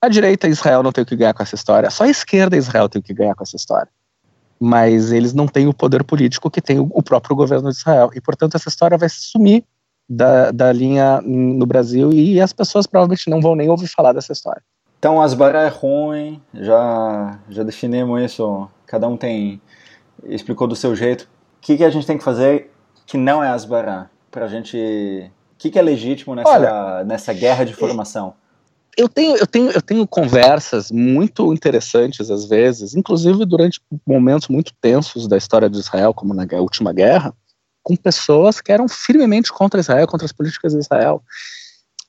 A 0.07 0.09
direita 0.09 0.47
Israel 0.47 0.85
não 0.85 0.93
tem 0.93 1.03
o 1.03 1.07
que 1.07 1.17
ganhar 1.17 1.35
com 1.35 1.43
essa 1.43 1.57
história. 1.57 1.91
Só 1.91 2.05
a 2.05 2.09
esquerda 2.09 2.57
Israel 2.57 2.89
tem 2.89 3.01
o 3.01 3.03
que 3.03 3.13
ganhar 3.13 3.35
com 3.35 3.43
essa 3.43 3.57
história. 3.57 3.89
Mas 4.59 5.11
eles 5.11 5.35
não 5.35 5.49
têm 5.49 5.67
o 5.67 5.75
poder 5.75 6.05
político 6.05 6.49
que 6.49 6.63
tem 6.63 6.79
o 6.79 7.03
próprio 7.03 7.35
governo 7.35 7.73
de 7.73 7.77
Israel. 7.77 8.11
E, 8.15 8.21
portanto, 8.21 8.55
essa 8.55 8.69
história 8.69 8.97
vai 8.97 9.09
sumir 9.09 9.65
da, 10.09 10.53
da 10.53 10.73
linha 10.73 11.21
no 11.23 11.67
Brasil 11.67 12.13
e 12.13 12.41
as 12.41 12.53
pessoas 12.53 12.87
provavelmente 12.87 13.29
não 13.29 13.41
vão 13.41 13.57
nem 13.57 13.69
ouvir 13.69 13.89
falar 13.89 14.13
dessa 14.13 14.33
história. 14.33 14.63
Então, 14.97 15.21
Asbará 15.21 15.63
é 15.63 15.69
ruim, 15.69 16.41
já, 16.55 17.41
já 17.49 17.65
definimos 17.65 18.23
isso, 18.23 18.69
cada 18.87 19.09
um 19.09 19.17
tem, 19.17 19.61
explicou 20.23 20.69
do 20.69 20.77
seu 20.77 20.95
jeito. 20.95 21.23
O 21.23 21.27
que, 21.63 21.79
que 21.79 21.85
a 21.85 21.91
gente 21.91 22.07
tem 22.07 22.17
que 22.17 22.23
fazer 22.23 22.71
que 23.05 23.19
não 23.19 23.43
é 23.43 23.49
Asbará? 23.49 24.09
Pra 24.31 24.47
gente. 24.47 24.77
O 24.77 25.59
que, 25.59 25.69
que 25.69 25.79
é 25.81 25.83
legítimo 25.83 26.37
nessa, 26.37 26.49
Olha, 26.49 27.05
nessa 27.05 27.33
guerra 27.33 27.65
de 27.65 27.75
formação? 27.75 28.35
Eu 28.97 29.09
tenho, 29.11 29.37
eu, 29.37 29.47
tenho, 29.47 29.71
eu 29.71 29.83
tenho 29.83 30.07
conversas 30.07 30.91
muito 30.91 31.53
interessantes 31.53 32.31
às 32.31 32.47
vezes, 32.47 32.95
inclusive 32.95 33.45
durante 33.45 33.81
momentos 34.07 34.49
muito 34.49 34.73
tensos 34.81 35.29
da 35.29 35.37
história 35.37 35.69
de 35.69 35.79
Israel, 35.79 36.15
como 36.15 36.33
na 36.33 36.47
última 36.59 36.95
guerra, 36.95 37.35
com 37.83 37.95
pessoas 37.95 38.61
que 38.61 38.73
eram 38.73 38.89
firmemente 38.89 39.53
contra 39.53 39.79
Israel, 39.79 40.07
contra 40.07 40.25
as 40.25 40.33
políticas 40.33 40.73
de 40.73 40.79
Israel. 40.79 41.23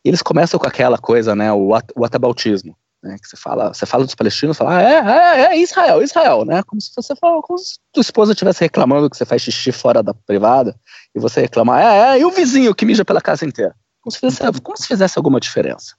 E 0.03 0.09
eles 0.09 0.21
começam 0.21 0.57
com 0.57 0.65
aquela 0.65 0.97
coisa, 0.97 1.35
né, 1.35 1.51
o, 1.51 1.69
o 1.95 2.05
atabautismo, 2.05 2.75
né, 3.03 3.17
que 3.21 3.27
você 3.27 3.35
fala, 3.35 3.73
você 3.73 3.85
fala 3.85 4.05
dos 4.05 4.15
palestinos, 4.15 4.57
fala, 4.57 4.77
ah, 4.77 4.81
é, 4.81 4.93
é, 4.95 5.45
é 5.47 5.57
Israel, 5.61 6.01
Israel, 6.01 6.45
né, 6.45 6.63
como 6.63 6.81
se 6.81 6.91
você 6.95 7.13
fala, 7.17 7.41
como 7.41 7.59
se 7.59 7.75
tua 7.91 8.01
esposa 8.01 8.31
estivesse 8.31 8.61
reclamando 8.61 9.09
que 9.09 9.17
você 9.17 9.25
faz 9.25 9.41
xixi 9.41 9.73
fora 9.73 10.01
da 10.01 10.13
privada, 10.13 10.73
e 11.13 11.19
você 11.19 11.41
reclama, 11.41 11.81
é, 11.81 12.15
é, 12.15 12.19
e 12.21 12.25
o 12.25 12.31
vizinho 12.31 12.73
que 12.73 12.85
mija 12.85 13.03
pela 13.03 13.21
casa 13.21 13.45
inteira, 13.45 13.75
como 14.01 14.11
se 14.11 14.19
fizesse, 14.19 14.61
como 14.61 14.77
se 14.77 14.87
fizesse 14.87 15.19
alguma 15.19 15.39
diferença. 15.39 15.95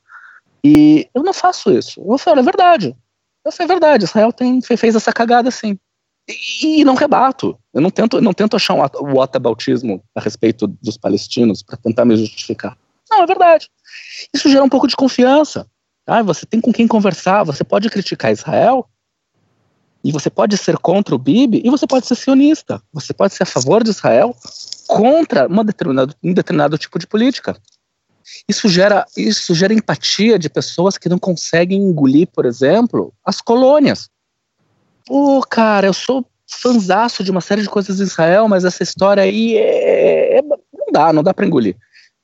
E 0.64 1.09
eu 1.14 1.23
não 1.23 1.33
faço 1.33 1.71
isso, 1.71 2.01
eu 2.05 2.18
falo, 2.18 2.40
é 2.40 2.42
verdade, 2.42 2.97
eu 3.44 3.53
falei, 3.53 3.64
é 3.64 3.75
verdade, 3.75 4.05
Israel 4.05 4.33
tem, 4.33 4.61
fez 4.61 4.94
essa 4.94 5.12
cagada 5.12 5.51
sim. 5.51 5.79
E, 6.62 6.85
não 6.85 6.94
rebato. 6.94 7.59
Eu 7.73 7.81
não 7.81 7.90
tento, 7.90 8.21
não 8.21 8.35
tento 8.35 8.55
achar 8.55 8.75
um 8.75 9.14
whataboutismo 9.14 10.03
a 10.14 10.21
respeito 10.21 10.66
dos 10.66 10.99
palestinos 10.99 11.62
para 11.62 11.79
tentar 11.79 12.05
me 12.05 12.16
justificar. 12.16 12.77
Não, 13.11 13.23
é 13.23 13.27
verdade. 13.27 13.71
Isso 14.35 14.51
gera 14.51 14.62
um 14.62 14.68
pouco 14.68 14.87
de 14.87 14.94
confiança. 14.94 15.66
Ah, 16.07 16.23
você 16.23 16.44
tem 16.44 16.61
com 16.61 16.73
quem 16.73 16.87
conversar, 16.87 17.44
você 17.44 17.64
pode 17.64 17.88
criticar 17.88 18.33
Israel, 18.33 18.87
e 20.05 20.12
você 20.12 20.31
pode 20.31 20.57
ser 20.57 20.79
contra 20.79 21.14
o 21.14 21.18
Bibi, 21.18 21.62
e 21.64 21.71
você 21.71 21.87
pode 21.87 22.07
ser 22.07 22.14
sionista. 22.14 22.83
Você 22.92 23.12
pode 23.12 23.35
ser 23.35 23.42
a 23.42 23.47
favor 23.47 23.83
de 23.83 23.90
Israel 23.90 24.35
contra 24.87 25.47
uma 25.47 25.64
determinado, 25.64 26.14
um 26.23 26.33
determinado 26.33 26.79
tipo 26.79 26.99
de 26.99 27.07
política. 27.07 27.57
Isso 28.48 28.68
gera, 28.68 29.06
isso 29.16 29.54
gera 29.54 29.74
empatia 29.74 30.38
de 30.38 30.48
pessoas 30.48 30.96
que 30.96 31.08
não 31.08 31.18
conseguem 31.18 31.78
engolir, 31.78 32.28
por 32.28 32.46
exemplo, 32.46 33.12
as 33.24 33.40
colônias. 33.40 34.08
Pô, 35.06 35.40
cara, 35.48 35.86
eu 35.86 35.92
sou 35.92 36.24
fanzaço 36.46 37.22
de 37.22 37.30
uma 37.30 37.40
série 37.40 37.62
de 37.62 37.68
coisas 37.68 37.96
de 37.98 38.02
Israel, 38.02 38.48
mas 38.48 38.64
essa 38.64 38.82
história 38.82 39.22
aí 39.22 39.56
é, 39.56 40.38
é, 40.38 40.42
não 40.42 40.92
dá, 40.92 41.12
não 41.12 41.22
dá 41.22 41.34
pra 41.34 41.46
engolir. 41.46 41.76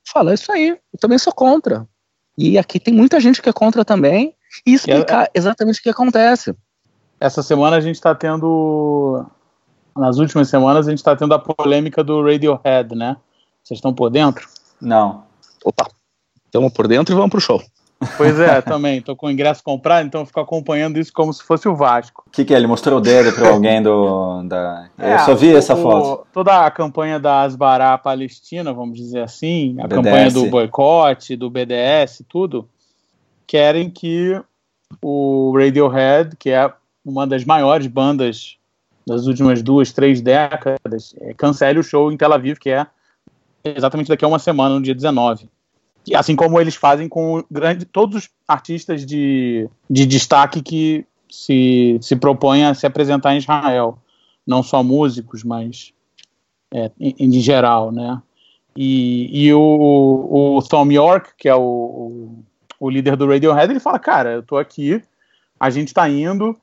Fala, 0.07 0.31
é 0.31 0.35
isso 0.35 0.51
aí, 0.51 0.71
eu 0.71 0.99
também 1.01 1.19
sou 1.19 1.33
contra. 1.33 1.87
E 2.37 2.59
aqui 2.59 2.81
tem 2.81 2.93
muita 2.93 3.21
gente 3.21 3.41
que 3.41 3.49
é 3.49 3.53
contra 3.53 3.85
também, 3.85 4.35
e 4.67 4.75
explicar 4.75 5.25
é, 5.25 5.31
exatamente 5.35 5.81
o 5.81 5.83
que 5.83 5.91
acontece. 5.91 6.55
Essa 7.19 7.43
semana 7.43 7.77
a 7.77 7.81
gente 7.81 7.97
está 7.97 8.15
tendo. 8.15 9.25
Nas 9.97 10.19
últimas 10.19 10.49
semanas 10.49 10.87
a 10.87 10.91
gente 10.91 10.99
está 10.99 11.15
tendo 11.15 11.33
a 11.35 11.39
polêmica 11.39 12.03
do 12.03 12.23
Radiohead, 12.23 12.95
né? 12.95 13.17
Vocês 13.63 13.79
estão 13.79 13.95
por 13.95 14.11
dentro? 14.11 14.49
Não. 14.81 15.25
Opa, 15.65 15.89
estamos 16.55 16.73
por 16.73 16.87
dentro 16.87 17.13
e 17.13 17.17
vamos 17.17 17.31
pro 17.31 17.41
show. 17.41 17.61
Pois 18.17 18.39
é, 18.39 18.61
também. 18.63 19.03
Tô 19.03 19.17
com 19.17 19.27
o 19.27 19.31
ingresso 19.31 19.63
comprado, 19.63 20.07
então 20.07 20.21
eu 20.21 20.27
fico 20.27 20.39
acompanhando 20.39 20.99
isso 20.99 21.13
como 21.13 21.33
se 21.33 21.43
fosse 21.43 21.69
o 21.69 21.75
Vasco. 21.75 22.23
O 22.27 22.31
que, 22.31 22.45
que 22.45 22.55
é? 22.55 22.57
Ele 22.57 22.69
mostrou 22.69 22.99
o 22.99 23.01
dedo 23.01 23.33
para 23.33 23.49
alguém 23.49 23.83
do. 23.83 24.45
Da... 24.45 24.89
É, 24.97 25.15
eu 25.15 25.19
só 25.21 25.35
vi 25.35 25.53
o, 25.53 25.57
essa 25.57 25.75
foto. 25.75 26.27
Toda 26.33 26.65
a 26.65 26.71
campanha 26.71 27.19
da 27.19 27.43
Asbará 27.43 27.99
Palestina, 27.99 28.73
vamos 28.73 28.97
dizer 28.97 29.21
assim, 29.21 29.77
a 29.81 29.89
BDS. 29.89 30.03
campanha 30.03 30.31
do 30.31 30.47
boicote, 30.47 31.37
do 31.37 31.51
BDS, 31.51 32.25
tudo, 32.29 32.69
querem 33.47 33.91
que 33.91 34.41
o 35.03 35.53
Radiohead, 35.57 36.37
que 36.37 36.51
é 36.51 36.73
uma 37.05 37.27
das 37.27 37.45
maiores 37.45 37.87
bandas 37.87 38.57
das 39.07 39.27
últimas 39.27 39.61
duas, 39.61 39.93
três 39.93 40.23
décadas, 40.23 41.15
é, 41.21 41.35
cancele 41.35 41.79
o 41.79 41.83
show 41.83 42.11
em 42.11 42.17
Tel 42.17 42.33
Aviv, 42.33 42.59
que 42.59 42.71
é 42.71 42.87
exatamente 43.65 44.09
daqui 44.09 44.25
a 44.25 44.29
uma 44.29 44.39
semana, 44.39 44.77
no 44.77 44.83
dia 44.83 44.95
19 44.95 45.49
assim 46.13 46.37
como 46.37 46.61
eles 46.61 46.75
fazem 46.75 47.09
com 47.09 47.45
grande, 47.51 47.85
todos 47.85 48.25
os 48.25 48.31
artistas 48.47 49.07
de, 49.07 49.69
de 49.89 50.05
destaque 50.05 50.61
que 50.61 51.07
se, 51.31 51.99
se 52.01 52.17
propõem 52.17 52.65
a 52.65 52.75
se 52.75 52.87
apresentar 52.87 53.35
em 53.35 53.39
Israel. 53.39 53.99
Não 54.47 54.63
só 54.63 54.83
músicos, 54.83 55.43
mas 55.43 55.93
é, 56.73 56.91
em, 57.01 57.15
em, 57.19 57.33
geral, 57.41 57.91
né? 57.91 58.21
E, 58.77 59.47
e 59.47 59.55
o, 59.55 60.57
o 60.59 60.63
Tom 60.69 60.91
York, 60.91 61.31
que 61.39 61.49
é 61.49 61.55
o, 61.55 62.43
o, 62.79 62.91
líder 62.91 63.17
do 63.17 63.27
Radiohead, 63.27 63.71
ele 63.71 63.81
fala, 63.81 63.99
cara, 63.99 64.33
eu 64.33 64.43
tô 64.43 64.59
aqui, 64.59 65.03
a 65.59 65.71
gente 65.71 65.89
está 65.89 66.09
indo, 66.09 66.57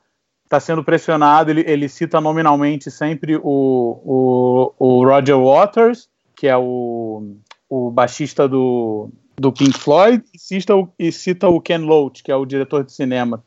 está 0.44 0.60
sendo 0.60 0.84
pressionado, 0.84 1.50
ele, 1.50 1.64
ele 1.66 1.88
cita 1.88 2.20
nominalmente 2.20 2.90
sempre 2.90 3.36
o, 3.36 3.42
o, 3.42 4.74
o 4.78 5.04
Roger 5.04 5.38
Waters, 5.38 6.08
que 6.36 6.46
é 6.46 6.56
o, 6.56 7.34
o 7.68 7.90
baixista 7.90 8.46
do, 8.46 9.10
do 9.36 9.52
Pink 9.52 9.78
Floyd 9.78 10.22
e 10.34 10.38
cita, 10.38 10.76
o, 10.76 10.88
e 10.98 11.10
cita 11.10 11.48
o 11.48 11.60
Ken 11.60 11.78
Loach, 11.78 12.22
que 12.22 12.30
é 12.30 12.36
o 12.36 12.46
diretor 12.46 12.84
de 12.84 12.92
cinema 12.92 13.42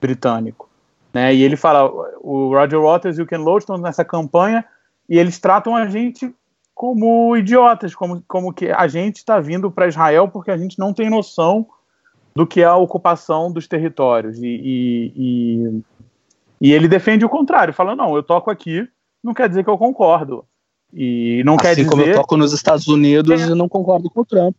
britânico. 0.00 0.68
Né? 1.12 1.34
E 1.34 1.42
ele 1.42 1.56
fala, 1.56 1.90
o 2.20 2.50
Roger 2.50 2.80
Waters 2.80 3.18
e 3.18 3.22
o 3.22 3.26
Ken 3.26 3.38
Loach 3.38 3.62
estão 3.62 3.78
nessa 3.78 4.04
campanha 4.04 4.64
e 5.08 5.18
eles 5.18 5.38
tratam 5.38 5.74
a 5.74 5.86
gente 5.86 6.34
como 6.74 7.36
idiotas, 7.36 7.94
como, 7.94 8.22
como 8.28 8.52
que 8.52 8.70
a 8.70 8.86
gente 8.86 9.16
está 9.16 9.40
vindo 9.40 9.70
para 9.70 9.88
Israel 9.88 10.28
porque 10.28 10.50
a 10.50 10.56
gente 10.56 10.78
não 10.78 10.92
tem 10.92 11.08
noção 11.08 11.66
do 12.34 12.46
que 12.46 12.60
é 12.60 12.64
a 12.64 12.76
ocupação 12.76 13.50
dos 13.50 13.66
territórios. 13.66 14.38
E, 14.42 14.46
e, 14.46 15.12
e, 15.16 15.82
e 16.60 16.72
ele 16.72 16.86
defende 16.86 17.24
o 17.24 17.30
contrário, 17.30 17.72
fala, 17.72 17.96
não, 17.96 18.14
eu 18.14 18.22
toco 18.22 18.50
aqui, 18.50 18.86
não 19.24 19.32
quer 19.32 19.48
dizer 19.48 19.64
que 19.64 19.70
eu 19.70 19.78
concordo. 19.78 20.44
E 20.92 21.42
não 21.44 21.54
assim 21.54 21.62
quer 21.62 21.74
dizer... 21.76 21.88
como 21.88 22.02
eu 22.02 22.14
toco 22.14 22.36
nos 22.36 22.52
Estados 22.52 22.86
Unidos 22.86 23.40
é. 23.40 23.46
e 23.46 23.54
não 23.54 23.68
concordo 23.68 24.10
com 24.10 24.20
o 24.20 24.24
Trump. 24.24 24.54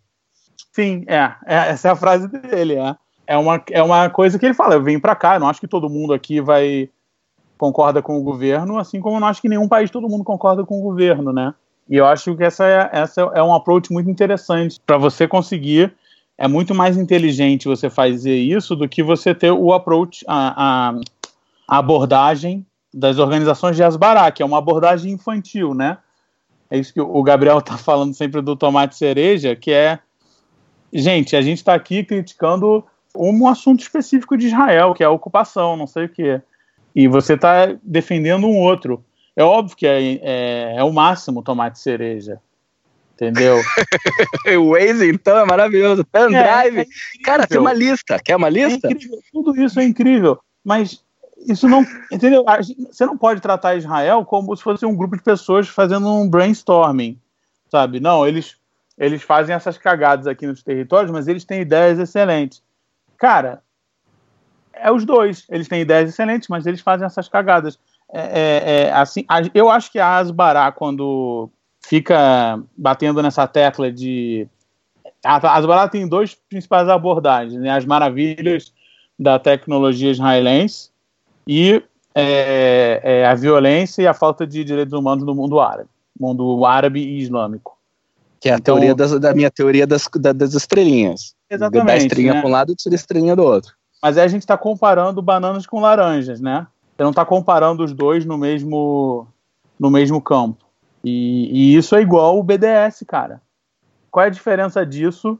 Sim, 0.77 1.03
é, 1.07 1.33
é, 1.47 1.55
essa 1.69 1.87
é 1.87 1.91
a 1.91 1.95
frase 1.95 2.27
dele, 2.27 2.75
é. 2.75 2.95
É 3.25 3.35
uma, 3.35 3.59
é 3.71 3.81
uma 3.81 4.11
coisa 4.11 4.37
que 4.37 4.45
ele 4.45 4.53
fala, 4.53 4.75
eu 4.75 4.83
vim 4.83 4.99
para 4.99 5.15
cá, 5.15 5.33
eu 5.33 5.39
não 5.39 5.49
acho 5.49 5.59
que 5.59 5.67
todo 5.67 5.89
mundo 5.89 6.13
aqui 6.13 6.39
vai 6.39 6.87
concorda 7.57 7.99
com 7.99 8.15
o 8.15 8.21
governo, 8.21 8.77
assim 8.77 9.01
como 9.01 9.15
eu 9.15 9.19
não 9.19 9.27
acho 9.27 9.41
que 9.41 9.49
nenhum 9.49 9.67
país 9.67 9.89
todo 9.89 10.07
mundo 10.07 10.23
concorda 10.23 10.63
com 10.63 10.79
o 10.79 10.83
governo, 10.83 11.33
né? 11.33 11.51
E 11.89 11.95
eu 11.95 12.05
acho 12.05 12.35
que 12.35 12.43
essa 12.43 12.63
é, 12.67 12.89
essa 12.93 13.21
é 13.33 13.41
um 13.41 13.55
approach 13.55 13.91
muito 13.91 14.07
interessante 14.07 14.79
para 14.85 14.99
você 14.99 15.27
conseguir. 15.27 15.95
É 16.37 16.47
muito 16.47 16.75
mais 16.75 16.95
inteligente 16.95 17.67
você 17.67 17.89
fazer 17.89 18.35
isso 18.35 18.75
do 18.75 18.87
que 18.87 19.01
você 19.01 19.33
ter 19.33 19.49
o 19.49 19.73
approach, 19.73 20.23
a, 20.27 20.91
a, 20.91 20.99
a 21.67 21.77
abordagem 21.79 22.63
das 22.93 23.17
organizações 23.17 23.75
de 23.75 23.83
Asbará, 23.83 24.29
que 24.29 24.43
é 24.43 24.45
uma 24.45 24.59
abordagem 24.59 25.11
infantil, 25.11 25.73
né? 25.73 25.97
É 26.69 26.77
isso 26.77 26.93
que 26.93 27.01
o 27.01 27.23
Gabriel 27.23 27.57
está 27.57 27.79
falando 27.79 28.13
sempre 28.13 28.41
do 28.41 28.55
tomate 28.55 28.95
cereja, 28.95 29.55
que 29.55 29.71
é, 29.71 29.97
gente, 30.91 31.35
a 31.35 31.41
gente 31.41 31.57
está 31.57 31.73
aqui 31.73 32.03
criticando 32.03 32.85
um 33.15 33.47
assunto 33.47 33.81
específico 33.81 34.37
de 34.37 34.47
Israel, 34.47 34.93
que 34.93 35.03
é 35.03 35.05
a 35.05 35.11
ocupação, 35.11 35.75
não 35.75 35.87
sei 35.87 36.05
o 36.05 36.09
quê. 36.09 36.41
E 36.95 37.07
você 37.07 37.33
está 37.33 37.75
defendendo 37.83 38.47
um 38.47 38.57
outro. 38.59 39.03
É 39.35 39.43
óbvio 39.43 39.77
que 39.77 39.85
é, 39.85 40.19
é, 40.21 40.75
é 40.77 40.83
o 40.83 40.91
máximo 40.91 41.43
tomate 41.43 41.79
cereja. 41.79 42.41
Entendeu? 43.13 43.57
o 44.59 44.71
Waze, 44.71 45.09
então, 45.09 45.37
é 45.37 45.45
maravilhoso. 45.45 46.05
Pendrive. 46.05 46.79
É, 46.79 46.81
é 46.81 46.85
Cara, 47.23 47.47
tem 47.47 47.59
uma 47.59 47.73
lista. 47.73 48.19
Quer 48.19 48.35
uma 48.35 48.49
lista? 48.49 48.87
É 48.91 48.95
Tudo 49.31 49.59
isso 49.59 49.79
é 49.79 49.83
incrível. 49.83 50.39
Mas 50.63 51.03
isso 51.47 51.67
não. 51.67 51.85
Entendeu? 52.11 52.43
Você 52.91 53.05
não 53.05 53.17
pode 53.17 53.41
tratar 53.41 53.75
Israel 53.75 54.25
como 54.25 54.55
se 54.55 54.63
fosse 54.63 54.85
um 54.85 54.95
grupo 54.95 55.15
de 55.15 55.23
pessoas 55.23 55.67
fazendo 55.67 56.11
um 56.11 56.29
brainstorming. 56.29 57.19
Sabe? 57.71 57.99
Não, 57.99 58.25
eles, 58.25 58.56
eles 58.97 59.21
fazem 59.21 59.53
essas 59.53 59.77
cagadas 59.77 60.25
aqui 60.25 60.47
nos 60.47 60.63
territórios, 60.63 61.11
mas 61.11 61.27
eles 61.27 61.45
têm 61.45 61.61
ideias 61.61 61.99
excelentes. 61.99 62.63
Cara, 63.17 63.61
é 64.73 64.91
os 64.91 65.05
dois. 65.05 65.45
Eles 65.49 65.67
têm 65.67 65.81
ideias 65.81 66.09
excelentes, 66.09 66.47
mas 66.47 66.65
eles 66.65 66.81
fazem 66.81 67.05
essas 67.05 67.27
cagadas. 67.29 67.77
É, 68.11 68.21
é, 68.21 68.81
é 68.87 68.93
assim, 68.93 69.25
eu 69.53 69.69
acho 69.69 69.91
que 69.91 69.99
a 69.99 70.17
Asbará, 70.17 70.71
quando 70.71 71.49
fica 71.81 72.61
batendo 72.75 73.21
nessa 73.21 73.47
tecla 73.47 73.91
de. 73.91 74.47
A 75.23 75.55
Asbará 75.55 75.87
tem 75.87 76.07
dois 76.07 76.33
principais 76.33 76.89
abordagens: 76.89 77.59
né? 77.59 77.69
as 77.69 77.85
maravilhas 77.85 78.73
da 79.19 79.39
tecnologia 79.39 80.11
israelense 80.11 80.91
e 81.47 81.83
é, 82.13 83.01
é, 83.03 83.25
a 83.25 83.33
violência 83.35 84.01
e 84.01 84.07
a 84.07 84.13
falta 84.13 84.45
de 84.45 84.63
direitos 84.63 84.93
humanos 84.93 85.23
no 85.23 85.33
mundo 85.33 85.59
árabe, 85.59 85.89
mundo 86.19 86.65
árabe 86.65 86.99
e 86.99 87.19
islâmico. 87.19 87.76
Que 88.39 88.49
é 88.49 88.53
a 88.53 88.57
então, 88.57 88.75
teoria 88.75 88.95
das, 88.95 89.19
da 89.19 89.33
minha 89.33 89.49
teoria 89.49 89.87
das, 89.87 90.07
das 90.35 90.53
estrelinhas. 90.53 91.35
Exatamente. 91.49 91.87
Da 91.87 91.97
estrelinha 91.97 92.33
né? 92.33 92.41
para 92.41 92.49
um 92.49 92.51
lado 92.51 92.73
e 92.73 92.89
da 92.89 92.95
estrelinha 92.95 93.35
do 93.35 93.43
outro. 93.43 93.73
Mas 94.01 94.17
aí 94.17 94.25
a 94.25 94.27
gente 94.27 94.41
está 94.41 94.57
comparando 94.57 95.21
bananas 95.21 95.65
com 95.65 95.79
laranjas, 95.79 96.39
né? 96.39 96.67
Você 96.95 97.03
não 97.03 97.11
está 97.11 97.25
comparando 97.25 97.83
os 97.83 97.93
dois 97.93 98.25
no 98.25 98.37
mesmo, 98.37 99.27
no 99.79 99.89
mesmo 99.89 100.21
campo. 100.21 100.65
E, 101.03 101.49
e, 101.51 101.75
isso 101.75 101.95
é 101.95 102.01
igual 102.01 102.37
o 102.37 102.43
BDS, 102.43 103.03
cara. 103.07 103.41
Qual 104.09 104.23
é 104.23 104.27
a 104.27 104.31
diferença 104.31 104.85
disso 104.85 105.39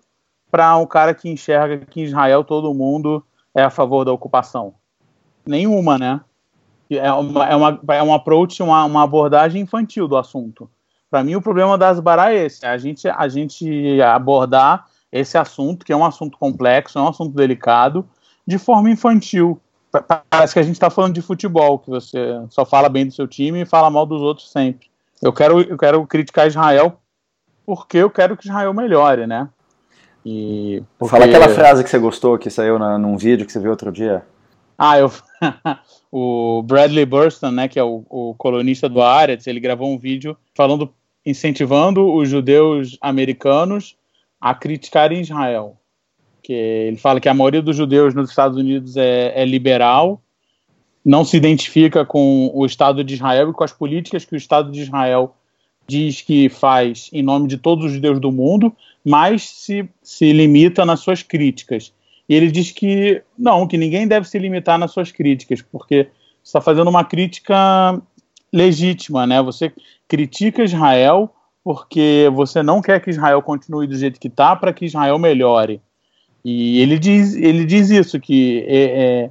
para 0.52 0.76
um 0.78 0.86
cara 0.86 1.14
que 1.14 1.30
enxerga 1.30 1.86
que 1.86 2.02
em 2.02 2.04
Israel 2.04 2.44
todo 2.44 2.74
mundo 2.74 3.24
é 3.54 3.64
a 3.64 3.70
favor 3.70 4.06
da 4.06 4.14
ocupação? 4.14 4.76
Nenhuma, 5.46 5.98
né? 5.98 6.22
É 6.90 7.12
uma, 7.12 7.46
é 7.46 7.56
uma, 7.56 7.80
é 7.90 8.04
um 8.04 8.14
approach, 8.14 8.62
uma, 8.64 8.86
uma 8.86 9.04
abordagem 9.04 9.62
infantil 9.62 10.08
do 10.08 10.16
assunto. 10.16 10.70
Para 11.10 11.24
mim, 11.24 11.36
o 11.36 11.41
problema 11.41 11.78
das 11.78 11.98
Asbará 11.98 12.34
é 12.34 12.46
esse: 12.46 12.65
a 12.65 12.78
gente, 12.78 13.08
a 13.08 13.28
gente 13.28 14.02
abordar 14.02 14.86
esse 15.12 15.38
assunto, 15.38 15.86
que 15.86 15.93
é 15.93 15.96
um 15.96 16.06
assunto 16.06 16.38
complexo, 16.38 17.00
é 17.00 17.02
um 17.02 17.08
assunto 17.08 17.36
delicado, 17.36 18.08
de 18.46 18.58
forma 18.58 18.89
infantil. 18.89 19.60
Parece 20.30 20.54
que 20.54 20.60
a 20.60 20.63
gente 20.63 20.76
está 20.76 20.89
falando 20.89 21.13
de 21.13 21.22
futebol, 21.22 21.80
que 21.80 21.89
você 21.89 22.20
só 22.50 22.65
fala 22.65 22.89
bem 22.89 23.08
do 23.08 23.13
seu 23.13 23.28
time 23.28 23.62
e 23.62 23.65
fala 23.65 23.89
mal 23.89 24.06
dos 24.06 24.22
outros 24.22 24.52
sempre. 24.52 24.88
Eu 25.22 25.32
quero, 25.32 25.62
eu 25.62 25.78
quero 25.78 26.06
criticar 26.06 26.48
Israel 26.48 27.00
porque 27.65 27.98
eu 27.98 28.10
quero 28.10 28.38
que 28.38 28.48
Israel 28.48 28.74
melhore, 28.74 29.26
né? 29.26 29.50
E 30.26 30.84
porque... 31.00 31.12
Fala 31.12 31.26
aquela 31.26 31.50
frase 31.50 31.84
que 31.84 31.89
você 31.89 31.98
gostou, 31.98 32.38
que 32.38 32.50
saiu 32.50 32.78
na, 32.78 32.98
num 32.98 33.17
vídeo 33.17 33.46
que 33.46 33.52
você 33.52 33.60
viu 33.60 33.72
outro 33.72 33.91
dia. 33.91 34.24
Ah, 34.78 35.00
eu... 35.00 35.12
o 36.12 36.62
Bradley 36.63 37.06
Burston, 37.06 37.52
né, 37.52 37.68
que 37.68 37.80
é 37.80 37.84
o, 37.84 38.04
o 38.10 38.36
colunista 38.36 38.88
do 38.88 39.02
Haaretz, 39.02 39.48
ele 39.48 39.60
gravou 39.60 39.92
um 39.92 39.98
vídeo 39.98 40.38
falando, 40.56 40.94
incentivando 41.26 42.13
os 42.13 42.30
judeus 42.30 42.98
americanos 43.02 43.96
a 44.40 44.54
criticarem 44.54 45.22
Israel. 45.22 45.78
Que 46.42 46.54
ele 46.54 46.98
fala 46.98 47.20
que 47.20 47.30
a 47.30 47.34
maioria 47.34 47.62
dos 47.62 47.76
judeus 47.76 48.13
nos 48.13 48.30
Estados 48.30 48.58
Unidos 48.58 48.96
é, 48.96 49.34
é 49.36 49.46
liberal, 49.46 50.22
não 51.04 51.24
se 51.26 51.38
identifica 51.38 52.06
com 52.06 52.52
o 52.54 52.66
Estado 52.66 53.04
de 53.04 53.16
Israel 53.16 53.50
e 53.50 53.54
com 53.54 53.63
as 53.63 53.72
políticas 53.72 54.26
que 54.26 54.34
o 54.34 54.38
Estado 54.38 54.72
de 54.72 54.82
Israel 54.82 55.36
diz 55.88 56.22
que 56.22 56.50
faz 56.50 57.10
em 57.13 57.24
nome 57.24 57.48
de 57.48 57.58
todos 57.58 57.86
os 57.86 57.94
judeus 57.94 58.20
do 58.20 58.32
mundo, 58.32 58.76
mas 59.04 59.44
se, 59.44 59.90
se 60.04 60.34
limita 60.34 60.86
nas 60.86 61.00
suas 61.00 61.24
críticas. 61.24 61.94
E 62.28 62.36
ele 62.36 62.52
diz 62.52 62.72
que 62.72 63.22
não, 63.38 63.68
que 63.68 63.78
ninguém 63.78 64.08
deve 64.08 64.28
se 64.28 64.38
limitar 64.38 64.78
nas 64.78 64.92
suas 64.92 65.12
críticas, 65.12 65.62
porque 65.62 66.08
está 66.44 66.60
fazendo 66.60 66.90
uma 66.90 67.04
crítica 67.04 68.02
legítima, 68.52 69.26
né? 69.26 69.42
Você 69.42 69.72
critica 70.08 70.63
Israel 70.63 71.34
porque 71.63 72.32
você 72.34 72.63
não 72.63 72.82
quer 72.82 73.02
que 73.02 73.10
Israel 73.10 73.42
continue 73.42 73.88
do 73.88 73.98
jeito 73.98 74.22
que 74.22 74.30
está 74.30 74.56
para 74.56 74.72
que 74.72 74.86
Israel 74.86 75.20
melhore. 75.20 75.82
E 76.44 76.80
ele 76.82 76.98
diz, 76.98 77.36
ele 77.36 77.66
diz 77.66 77.90
isso, 77.90 78.18
que 78.22 78.63
é, 78.66 78.84
é, 78.84 79.30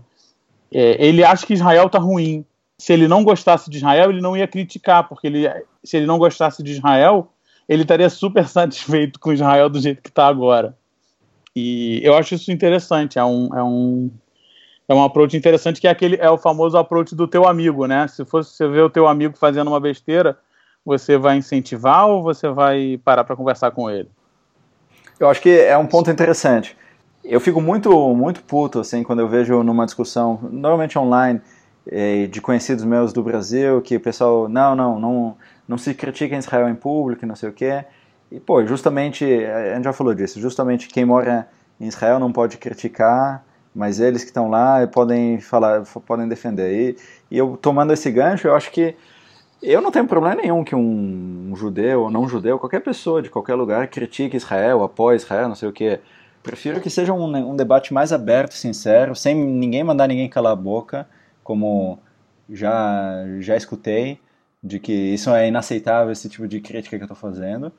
é, 0.70 1.06
ele 1.06 1.24
acha 1.24 1.46
que 1.46 1.54
Israel 1.54 1.86
está 1.86 1.98
ruim. 1.98 2.44
Se 2.78 2.92
ele 2.92 3.08
não 3.08 3.24
gostasse 3.24 3.70
de 3.70 3.78
Israel, 3.78 4.10
ele 4.10 4.20
não 4.20 4.36
ia 4.36 4.46
criticar, 4.46 5.08
porque 5.08 5.26
ele, 5.26 5.48
se 5.82 5.96
ele 5.96 6.04
não 6.04 6.18
gostasse 6.18 6.62
de 6.62 6.72
Israel, 6.72 7.32
ele 7.66 7.82
estaria 7.82 8.10
super 8.10 8.44
satisfeito 8.48 9.18
com 9.18 9.32
Israel 9.32 9.70
do 9.70 9.80
jeito 9.80 10.02
que 10.02 10.10
está 10.10 10.26
agora. 10.26 10.76
E 11.56 12.02
eu 12.04 12.14
acho 12.14 12.34
isso 12.34 12.52
interessante, 12.52 13.18
é 13.18 13.24
um, 13.24 13.48
é 13.56 13.62
um, 13.62 14.10
é 14.86 14.94
um 14.94 15.02
approach 15.02 15.34
interessante 15.34 15.80
que 15.80 15.88
é 15.88 15.90
aquele 15.90 16.16
é 16.16 16.30
o 16.30 16.36
famoso 16.36 16.76
approach 16.76 17.14
do 17.14 17.26
teu 17.26 17.48
amigo, 17.48 17.86
né? 17.86 18.06
Se 18.08 18.26
fosse 18.26 18.54
você 18.54 18.68
ver 18.68 18.82
o 18.82 18.90
teu 18.90 19.08
amigo 19.08 19.38
fazendo 19.38 19.68
uma 19.68 19.80
besteira, 19.80 20.38
você 20.84 21.16
vai 21.16 21.38
incentivar 21.38 22.08
ou 22.08 22.22
você 22.22 22.50
vai 22.50 23.00
parar 23.02 23.24
para 23.24 23.34
conversar 23.34 23.70
com 23.70 23.90
ele? 23.90 24.10
Eu 25.18 25.30
acho 25.30 25.40
que 25.40 25.48
é 25.48 25.78
um 25.78 25.86
ponto 25.86 26.10
interessante. 26.10 26.76
Eu 27.24 27.40
fico 27.40 27.58
muito 27.58 27.90
muito 28.14 28.42
puto 28.42 28.78
assim 28.78 29.02
quando 29.02 29.20
eu 29.20 29.28
vejo 29.28 29.62
numa 29.62 29.86
discussão, 29.86 30.38
normalmente 30.52 30.98
online, 30.98 31.40
eh, 31.90 32.26
de 32.26 32.42
conhecidos 32.42 32.84
meus 32.84 33.14
do 33.14 33.22
Brasil, 33.22 33.80
que 33.80 33.96
o 33.96 34.00
pessoal 34.00 34.46
não, 34.46 34.76
não, 34.76 35.00
não, 35.00 35.36
não 35.66 35.78
se 35.78 35.94
critica 35.94 36.36
Israel 36.36 36.68
em 36.68 36.74
público, 36.74 37.24
não 37.24 37.34
sei 37.34 37.48
o 37.48 37.52
quê. 37.52 37.86
E, 38.30 38.40
pô, 38.40 38.64
justamente, 38.66 39.24
a 39.24 39.74
gente 39.74 39.84
já 39.84 39.92
falou 39.92 40.14
disso, 40.14 40.40
justamente 40.40 40.88
quem 40.88 41.04
mora 41.04 41.48
em 41.80 41.86
Israel 41.86 42.18
não 42.18 42.32
pode 42.32 42.56
criticar, 42.58 43.44
mas 43.74 44.00
eles 44.00 44.22
que 44.22 44.30
estão 44.30 44.48
lá 44.48 44.86
podem 44.86 45.38
falar, 45.40 45.82
podem 46.06 46.26
defender. 46.26 46.96
E, 47.30 47.34
e, 47.34 47.38
eu, 47.38 47.56
tomando 47.56 47.92
esse 47.92 48.10
gancho, 48.10 48.48
eu 48.48 48.54
acho 48.54 48.70
que 48.70 48.96
eu 49.62 49.80
não 49.80 49.90
tenho 49.90 50.06
problema 50.06 50.36
nenhum 50.36 50.64
que 50.64 50.74
um, 50.74 51.50
um 51.50 51.56
judeu 51.56 52.02
ou 52.02 52.10
não 52.10 52.28
judeu, 52.28 52.58
qualquer 52.58 52.80
pessoa 52.80 53.22
de 53.22 53.30
qualquer 53.30 53.54
lugar, 53.54 53.88
critique 53.88 54.36
Israel, 54.36 54.82
apoie 54.82 55.16
Israel, 55.16 55.48
não 55.48 55.54
sei 55.54 55.68
o 55.68 55.72
que. 55.72 56.00
Prefiro 56.42 56.80
que 56.80 56.88
seja 56.88 57.12
um, 57.12 57.50
um 57.50 57.56
debate 57.56 57.92
mais 57.92 58.12
aberto, 58.12 58.54
sincero, 58.54 59.14
sem 59.14 59.34
ninguém 59.34 59.82
mandar 59.82 60.06
ninguém 60.06 60.28
calar 60.28 60.52
a 60.52 60.56
boca, 60.56 61.08
como 61.42 61.98
já, 62.48 63.24
já 63.40 63.56
escutei, 63.56 64.20
de 64.62 64.78
que 64.78 64.92
isso 64.92 65.30
é 65.30 65.48
inaceitável, 65.48 66.12
esse 66.12 66.28
tipo 66.28 66.46
de 66.46 66.60
crítica 66.60 66.96
que 66.96 67.02
eu 67.02 67.06
estou 67.06 67.16
fazendo. 67.16 67.72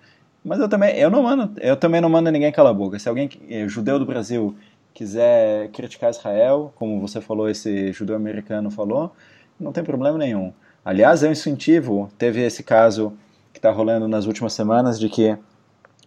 Mas 0.47 0.61
eu 0.61 0.69
também, 0.69 0.95
eu 0.95 1.09
não 1.09 1.23
mando, 1.23 1.59
eu 1.59 1.75
também 1.75 1.99
não 1.99 2.07
mando 2.07 2.31
ninguém 2.31 2.53
calar 2.53 2.71
a 2.71 2.73
boca. 2.73 2.97
Se 2.97 3.09
alguém, 3.09 3.29
é, 3.49 3.67
judeu 3.67 3.99
do 3.99 4.05
Brasil, 4.05 4.55
quiser 4.93 5.67
criticar 5.71 6.09
Israel, 6.09 6.71
como 6.77 7.01
você 7.01 7.19
falou, 7.19 7.49
esse 7.49 7.91
judeu 7.91 8.15
americano 8.15 8.71
falou, 8.71 9.13
não 9.59 9.73
tem 9.73 9.83
problema 9.83 10.17
nenhum. 10.17 10.53
Aliás, 10.85 11.21
eu 11.21 11.29
incentivo, 11.29 12.09
teve 12.17 12.41
esse 12.41 12.63
caso 12.63 13.11
que 13.51 13.59
está 13.59 13.69
rolando 13.71 14.07
nas 14.07 14.25
últimas 14.25 14.53
semanas 14.53 14.97
de 14.97 15.09
que 15.09 15.37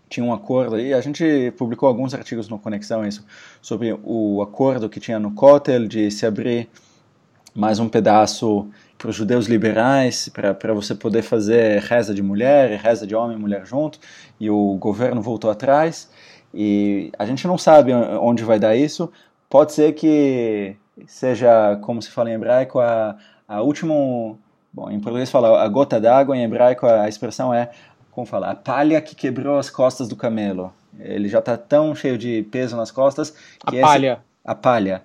tinha 0.08 0.24
um 0.24 0.32
acordo, 0.32 0.80
e 0.80 0.94
a 0.94 1.02
gente 1.02 1.52
publicou 1.58 1.86
alguns 1.86 2.14
artigos 2.14 2.48
no 2.48 2.58
Conexão 2.58 3.06
isso, 3.06 3.22
sobre 3.60 3.94
o 4.02 4.40
acordo 4.40 4.88
que 4.88 4.98
tinha 4.98 5.18
no 5.18 5.32
Kotel 5.32 5.86
de 5.86 6.10
se 6.10 6.24
abrir 6.24 6.66
mais 7.54 7.78
um 7.78 7.90
pedaço 7.90 8.70
os 9.08 9.16
judeus 9.16 9.46
liberais, 9.46 10.28
para 10.28 10.74
você 10.74 10.94
poder 10.94 11.22
fazer 11.22 11.80
reza 11.80 12.12
de 12.14 12.22
mulher, 12.22 12.78
reza 12.78 13.06
de 13.06 13.14
homem 13.14 13.36
e 13.36 13.40
mulher 13.40 13.64
junto, 13.64 13.98
e 14.38 14.50
o 14.50 14.76
governo 14.78 15.22
voltou 15.22 15.50
atrás, 15.50 16.10
e 16.52 17.10
a 17.18 17.24
gente 17.24 17.46
não 17.46 17.56
sabe 17.56 17.92
onde 17.94 18.44
vai 18.44 18.58
dar 18.58 18.76
isso. 18.76 19.10
Pode 19.48 19.72
ser 19.72 19.94
que 19.94 20.76
seja, 21.06 21.78
como 21.82 22.02
se 22.02 22.10
fala 22.10 22.30
em 22.30 22.34
hebraico, 22.34 22.80
a, 22.80 23.16
a 23.48 23.62
última. 23.62 23.94
Bom, 24.72 24.88
em 24.90 25.00
português 25.00 25.30
fala 25.30 25.62
a 25.62 25.68
gota 25.68 26.00
d'água, 26.00 26.36
em 26.36 26.44
hebraico 26.44 26.86
a 26.86 27.08
expressão 27.08 27.52
é, 27.52 27.70
como 28.12 28.26
falar, 28.26 28.50
a 28.50 28.54
palha 28.54 29.00
que 29.00 29.16
quebrou 29.16 29.58
as 29.58 29.70
costas 29.70 30.08
do 30.08 30.14
camelo. 30.14 30.72
Ele 30.98 31.28
já 31.28 31.38
está 31.38 31.56
tão 31.56 31.94
cheio 31.94 32.18
de 32.18 32.42
peso 32.50 32.76
nas 32.76 32.90
costas 32.90 33.30
que. 33.66 33.76
A 33.76 33.80
esse, 33.80 33.80
palha. 33.80 34.20
A 34.44 34.54
palha 34.54 35.02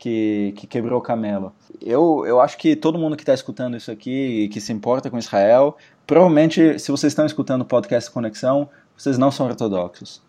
que, 0.00 0.54
que 0.56 0.66
quebrou 0.66 0.98
o 0.98 1.02
camelo. 1.02 1.52
Eu, 1.80 2.24
eu 2.26 2.40
acho 2.40 2.56
que 2.56 2.74
todo 2.74 2.98
mundo 2.98 3.16
que 3.16 3.22
está 3.22 3.34
escutando 3.34 3.76
isso 3.76 3.90
aqui 3.90 4.44
e 4.44 4.48
que 4.48 4.60
se 4.60 4.72
importa 4.72 5.10
com 5.10 5.18
Israel, 5.18 5.76
provavelmente, 6.06 6.78
se 6.78 6.90
vocês 6.90 7.12
estão 7.12 7.26
escutando 7.26 7.62
o 7.62 7.64
podcast 7.66 8.10
Conexão, 8.10 8.68
vocês 8.96 9.18
não 9.18 9.30
são 9.30 9.46
ortodoxos. 9.46 10.22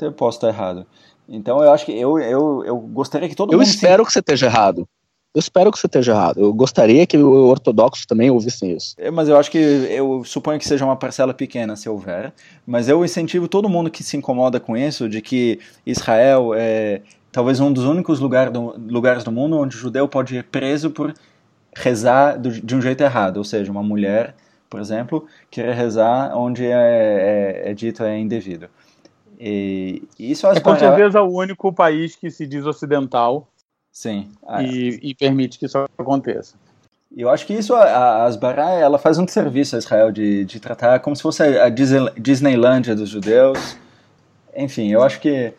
Eu 0.00 0.12
posso 0.12 0.38
estar 0.38 0.48
errado. 0.48 0.86
Então 1.28 1.62
eu 1.62 1.72
acho 1.72 1.84
que 1.84 1.92
eu, 1.92 2.18
eu, 2.18 2.64
eu 2.64 2.78
gostaria 2.78 3.28
que 3.28 3.34
todo 3.34 3.52
eu 3.52 3.58
mundo. 3.58 3.66
Eu 3.66 3.70
espero 3.70 4.02
se... 4.02 4.06
que 4.06 4.12
você 4.12 4.18
esteja 4.20 4.46
errado. 4.46 4.88
Eu 5.34 5.38
espero 5.38 5.72
que 5.72 5.78
você 5.78 5.86
esteja 5.86 6.12
errado. 6.12 6.40
Eu 6.40 6.52
gostaria 6.52 7.06
que 7.06 7.16
o 7.16 7.46
ortodoxos 7.46 8.04
também 8.04 8.30
ouvissem 8.30 8.76
isso. 8.76 8.94
É, 8.98 9.10
mas 9.10 9.28
eu 9.28 9.36
acho 9.36 9.50
que 9.50 9.58
eu 9.58 10.22
suponho 10.24 10.58
que 10.58 10.68
seja 10.68 10.84
uma 10.84 10.94
parcela 10.94 11.32
pequena 11.32 11.74
se 11.74 11.88
houver. 11.88 12.34
Mas 12.66 12.86
eu 12.86 13.02
incentivo 13.02 13.48
todo 13.48 13.68
mundo 13.68 13.90
que 13.90 14.04
se 14.04 14.16
incomoda 14.16 14.60
com 14.60 14.76
isso 14.76 15.08
de 15.08 15.22
que 15.22 15.58
Israel 15.86 16.52
é 16.54 17.00
talvez 17.32 17.58
um 17.58 17.72
dos 17.72 17.84
únicos 17.84 18.20
lugar 18.20 18.50
do, 18.50 18.78
lugares 18.78 19.24
do 19.24 19.32
mundo 19.32 19.58
onde 19.58 19.74
o 19.74 19.78
judeu 19.78 20.06
pode 20.06 20.36
ir 20.36 20.44
preso 20.44 20.90
por 20.90 21.12
rezar 21.74 22.38
do, 22.38 22.50
de 22.50 22.76
um 22.76 22.80
jeito 22.80 23.02
errado, 23.02 23.38
ou 23.38 23.44
seja, 23.44 23.72
uma 23.72 23.82
mulher, 23.82 24.36
por 24.70 24.78
exemplo, 24.78 25.26
querer 25.50 25.74
rezar 25.74 26.36
onde 26.36 26.66
é, 26.66 27.62
é, 27.64 27.70
é 27.70 27.74
dito 27.74 28.04
é 28.04 28.18
indevido. 28.18 28.68
E 29.40 30.02
isso 30.18 30.46
é 30.46 30.60
com 30.60 30.76
certeza 30.76 31.20
o 31.20 31.36
único 31.36 31.72
país 31.72 32.14
que 32.14 32.30
se 32.30 32.46
diz 32.46 32.64
ocidental 32.64 33.48
Sim. 33.92 34.30
E, 34.62 34.98
e, 35.02 35.14
permite 35.14 35.58
que 35.58 35.66
isso 35.66 35.78
aconteça. 35.98 36.56
Eu 37.14 37.28
acho 37.28 37.46
que 37.46 37.52
isso, 37.52 37.74
a, 37.74 38.24
Asbará, 38.24 38.70
ela 38.70 38.98
faz 38.98 39.18
um 39.18 39.28
serviço 39.28 39.76
a 39.76 39.78
Israel 39.78 40.10
de, 40.10 40.46
de 40.46 40.58
tratar 40.58 40.98
como 41.00 41.14
se 41.14 41.20
fosse 41.20 41.42
a 41.42 41.68
Disneylândia 41.68 42.94
dos 42.94 43.10
judeus. 43.10 43.76
Enfim, 44.56 44.90
eu 44.90 45.02
acho 45.02 45.20
que 45.20 45.52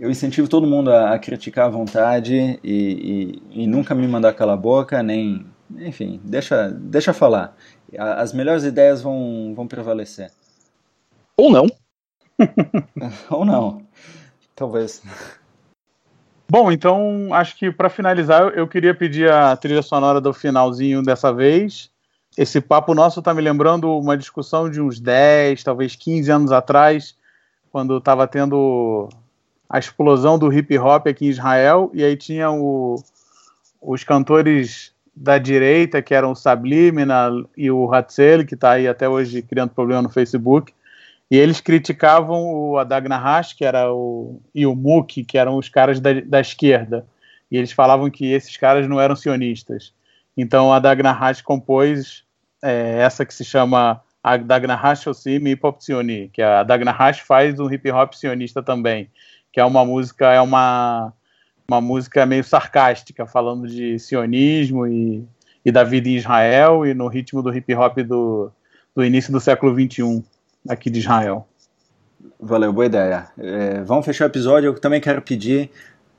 eu 0.00 0.10
incentivo 0.10 0.48
todo 0.48 0.66
mundo 0.66 0.90
a, 0.90 1.12
a 1.12 1.18
criticar 1.18 1.66
à 1.66 1.68
vontade 1.68 2.58
e, 2.64 3.42
e, 3.52 3.62
e, 3.62 3.66
nunca 3.66 3.94
me 3.94 4.08
mandar 4.08 4.32
calar 4.32 4.54
a 4.54 4.60
boca, 4.60 5.02
nem. 5.02 5.46
Enfim, 5.76 6.18
deixa, 6.24 6.70
deixa 6.70 7.12
falar. 7.12 7.54
As 7.96 8.32
melhores 8.32 8.64
ideias 8.64 9.02
vão, 9.02 9.52
vão 9.54 9.68
prevalecer. 9.68 10.32
Ou 11.36 11.52
não. 11.52 11.66
Ou 13.28 13.44
não. 13.44 13.82
Talvez. 14.56 15.02
Bom, 16.48 16.72
então 16.72 17.28
acho 17.32 17.56
que 17.56 17.70
para 17.70 17.90
finalizar, 17.90 18.52
eu 18.54 18.66
queria 18.66 18.94
pedir 18.94 19.30
a 19.30 19.54
trilha 19.54 19.82
sonora 19.82 20.20
do 20.20 20.32
finalzinho 20.32 21.02
dessa 21.02 21.32
vez. 21.32 21.90
Esse 22.38 22.60
papo 22.60 22.94
nosso 22.94 23.18
está 23.18 23.34
me 23.34 23.42
lembrando 23.42 23.96
uma 23.98 24.16
discussão 24.16 24.70
de 24.70 24.80
uns 24.80 24.98
10, 24.98 25.62
talvez 25.62 25.94
15 25.94 26.30
anos 26.30 26.52
atrás, 26.52 27.14
quando 27.70 27.98
estava 27.98 28.26
tendo 28.26 29.08
a 29.70 29.78
explosão 29.78 30.36
do 30.36 30.52
hip 30.52 30.76
hop 30.76 31.06
aqui 31.06 31.26
em 31.26 31.28
Israel, 31.28 31.92
e 31.94 32.02
aí 32.02 32.16
tinha 32.16 32.50
o, 32.50 32.96
os 33.80 34.02
cantores 34.02 34.92
da 35.14 35.38
direita, 35.38 36.02
que 36.02 36.12
eram 36.12 36.32
o 36.32 36.36
Sablimina 36.36 37.30
e 37.56 37.70
o 37.70 37.92
Hatzel, 37.94 38.44
que 38.44 38.54
está 38.54 38.72
aí 38.72 38.88
até 38.88 39.08
hoje 39.08 39.42
criando 39.42 39.70
problema 39.70 40.02
no 40.02 40.10
Facebook, 40.10 40.72
e 41.30 41.36
eles 41.36 41.60
criticavam 41.60 42.42
o 42.52 42.78
Adag 42.78 43.08
Nahash, 43.08 43.52
que 43.52 43.64
era 43.64 43.92
o, 43.92 44.42
e 44.52 44.66
o 44.66 44.74
Muk, 44.74 45.22
que 45.22 45.38
eram 45.38 45.56
os 45.56 45.68
caras 45.68 46.00
da, 46.00 46.14
da 46.20 46.40
esquerda. 46.40 47.06
E 47.48 47.56
eles 47.56 47.70
falavam 47.70 48.10
que 48.10 48.32
esses 48.32 48.56
caras 48.56 48.88
não 48.88 49.00
eram 49.00 49.14
sionistas. 49.14 49.92
Então 50.36 50.68
o 50.68 50.72
Adag 50.72 51.00
Nahash 51.00 51.40
compôs 51.42 52.24
é, 52.60 52.98
essa 52.98 53.24
que 53.24 53.32
se 53.32 53.44
chama 53.44 54.00
Adag 54.24 54.66
Nahash 54.66 55.06
Osim 55.06 55.36
Hip 55.46 55.64
Hop 55.64 55.80
Sioni, 55.80 56.28
que 56.32 56.42
a 56.42 56.60
Adag 56.60 56.84
Nahash 56.84 57.20
faz 57.20 57.60
um 57.60 57.70
hip 57.70 57.88
hop 57.92 58.12
sionista 58.14 58.60
também, 58.60 59.08
que 59.52 59.60
é 59.60 59.64
uma 59.64 59.84
música 59.84 60.32
é 60.32 60.40
uma 60.40 61.12
uma 61.70 61.80
música 61.80 62.26
meio 62.26 62.42
sarcástica, 62.42 63.24
falando 63.24 63.68
de 63.68 63.96
sionismo 63.96 64.88
e, 64.88 65.24
e 65.64 65.70
da 65.70 65.84
vida 65.84 66.08
em 66.08 66.16
Israel 66.16 66.84
e 66.84 66.92
no 66.92 67.06
ritmo 67.06 67.40
do 67.40 67.54
hip 67.54 67.72
hop 67.76 67.98
do, 67.98 68.50
do 68.92 69.04
início 69.04 69.32
do 69.32 69.38
século 69.38 69.72
21 69.72 70.20
aqui 70.68 70.90
de 70.90 70.98
Israel. 70.98 71.46
Valeu, 72.40 72.72
boa 72.72 72.86
ideia. 72.86 73.28
É, 73.38 73.82
vamos 73.82 74.04
fechar 74.04 74.24
o 74.24 74.26
episódio. 74.26 74.68
Eu 74.68 74.74
também 74.80 75.00
quero 75.00 75.22
pedir, 75.22 75.70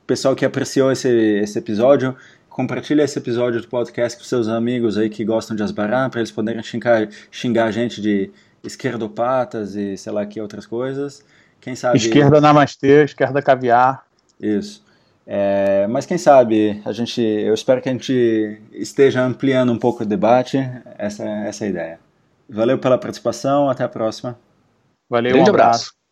pessoal 0.06 0.34
que 0.34 0.44
apreciou 0.44 0.90
esse, 0.90 1.08
esse 1.08 1.58
episódio, 1.58 2.16
compartilhe 2.48 3.02
esse 3.02 3.18
episódio 3.18 3.60
do 3.60 3.68
podcast 3.68 4.18
com 4.18 4.24
seus 4.24 4.48
amigos 4.48 4.96
aí 4.96 5.10
que 5.10 5.22
gostam 5.22 5.54
de 5.54 5.62
Asbará, 5.62 6.08
para 6.08 6.20
eles 6.20 6.30
poderem 6.30 6.62
xingar, 6.62 7.08
xingar 7.30 7.66
a 7.66 7.70
gente 7.70 8.00
de 8.00 8.30
esquerdopatas 8.64 9.74
e 9.74 9.98
sei 9.98 10.12
lá 10.12 10.24
que 10.24 10.40
outras 10.40 10.64
coisas. 10.64 11.22
Quem 11.62 11.76
sabe. 11.76 11.96
Esquerda 11.96 12.40
namastê, 12.40 13.04
esquerda 13.04 13.40
caviar. 13.40 14.04
Isso. 14.40 14.84
É, 15.24 15.86
mas 15.88 16.04
quem 16.04 16.18
sabe 16.18 16.82
a 16.84 16.90
gente, 16.90 17.22
eu 17.22 17.54
espero 17.54 17.80
que 17.80 17.88
a 17.88 17.92
gente 17.92 18.60
esteja 18.72 19.22
ampliando 19.22 19.72
um 19.72 19.78
pouco 19.78 20.02
o 20.02 20.06
debate, 20.06 20.58
essa 20.98 21.24
essa 21.24 21.64
é 21.64 21.66
a 21.68 21.70
ideia. 21.70 22.00
Valeu 22.48 22.78
pela 22.78 22.98
participação, 22.98 23.70
até 23.70 23.84
a 23.84 23.88
próxima. 23.88 24.36
Valeu, 25.08 25.32
Grande 25.32 25.50
um 25.50 25.54
abraço. 25.54 25.92
abraço. 25.92 26.02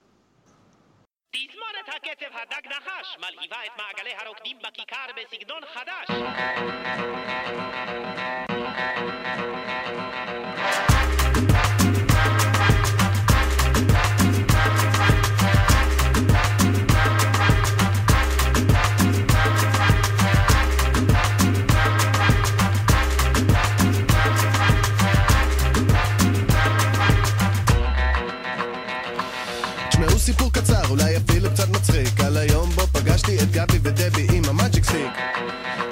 פגשתי 33.31 33.45
את 33.45 33.51
גבי 33.53 33.79
ודבי 33.83 34.27
עם 34.33 34.43
המאג'יק 34.49 34.85
סטיק 34.85 35.13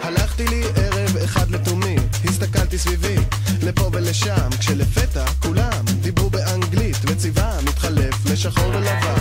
הלכתי 0.02 0.44
לי 0.46 0.62
ערב 0.76 1.16
אחד 1.24 1.50
לתומי, 1.50 1.96
הסתכלתי 2.24 2.78
סביבי, 2.78 3.16
לפה 3.62 3.90
ולשם 3.92 4.48
כשלפתע 4.58 5.24
כולם 5.42 5.84
דיברו 6.00 6.30
באנגלית 6.30 6.96
וצבעם 7.04 7.64
מתחלף 7.64 8.26
לשחור 8.26 8.68
ולבן 8.68 9.17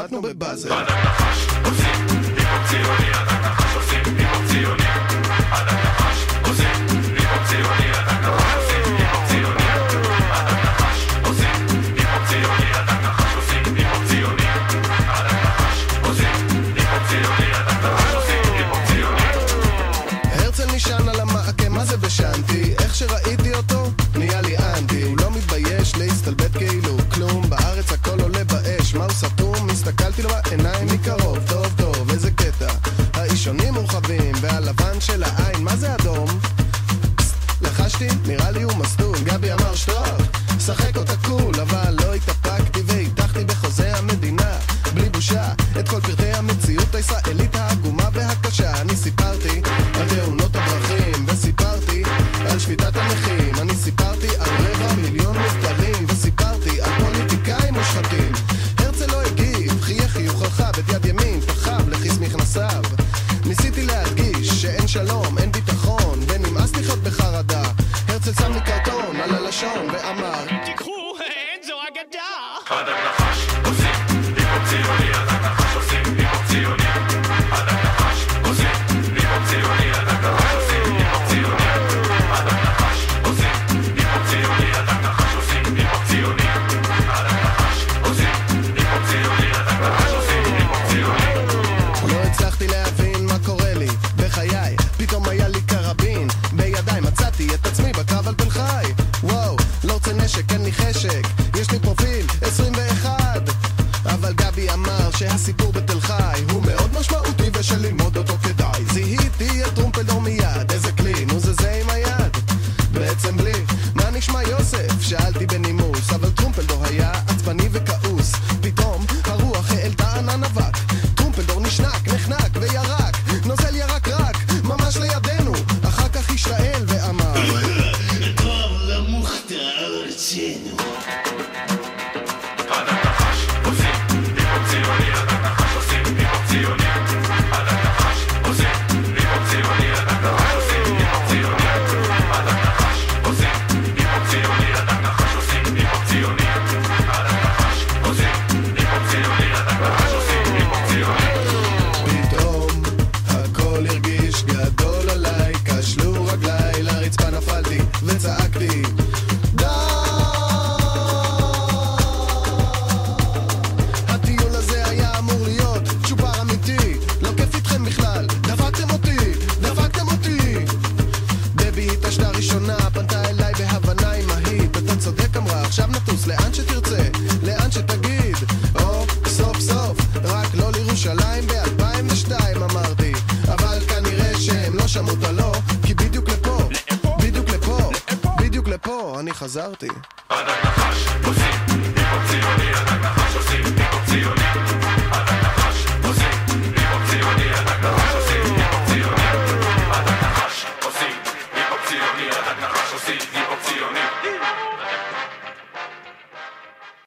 נחתנו 0.00 0.22
בבאזל 0.22 0.70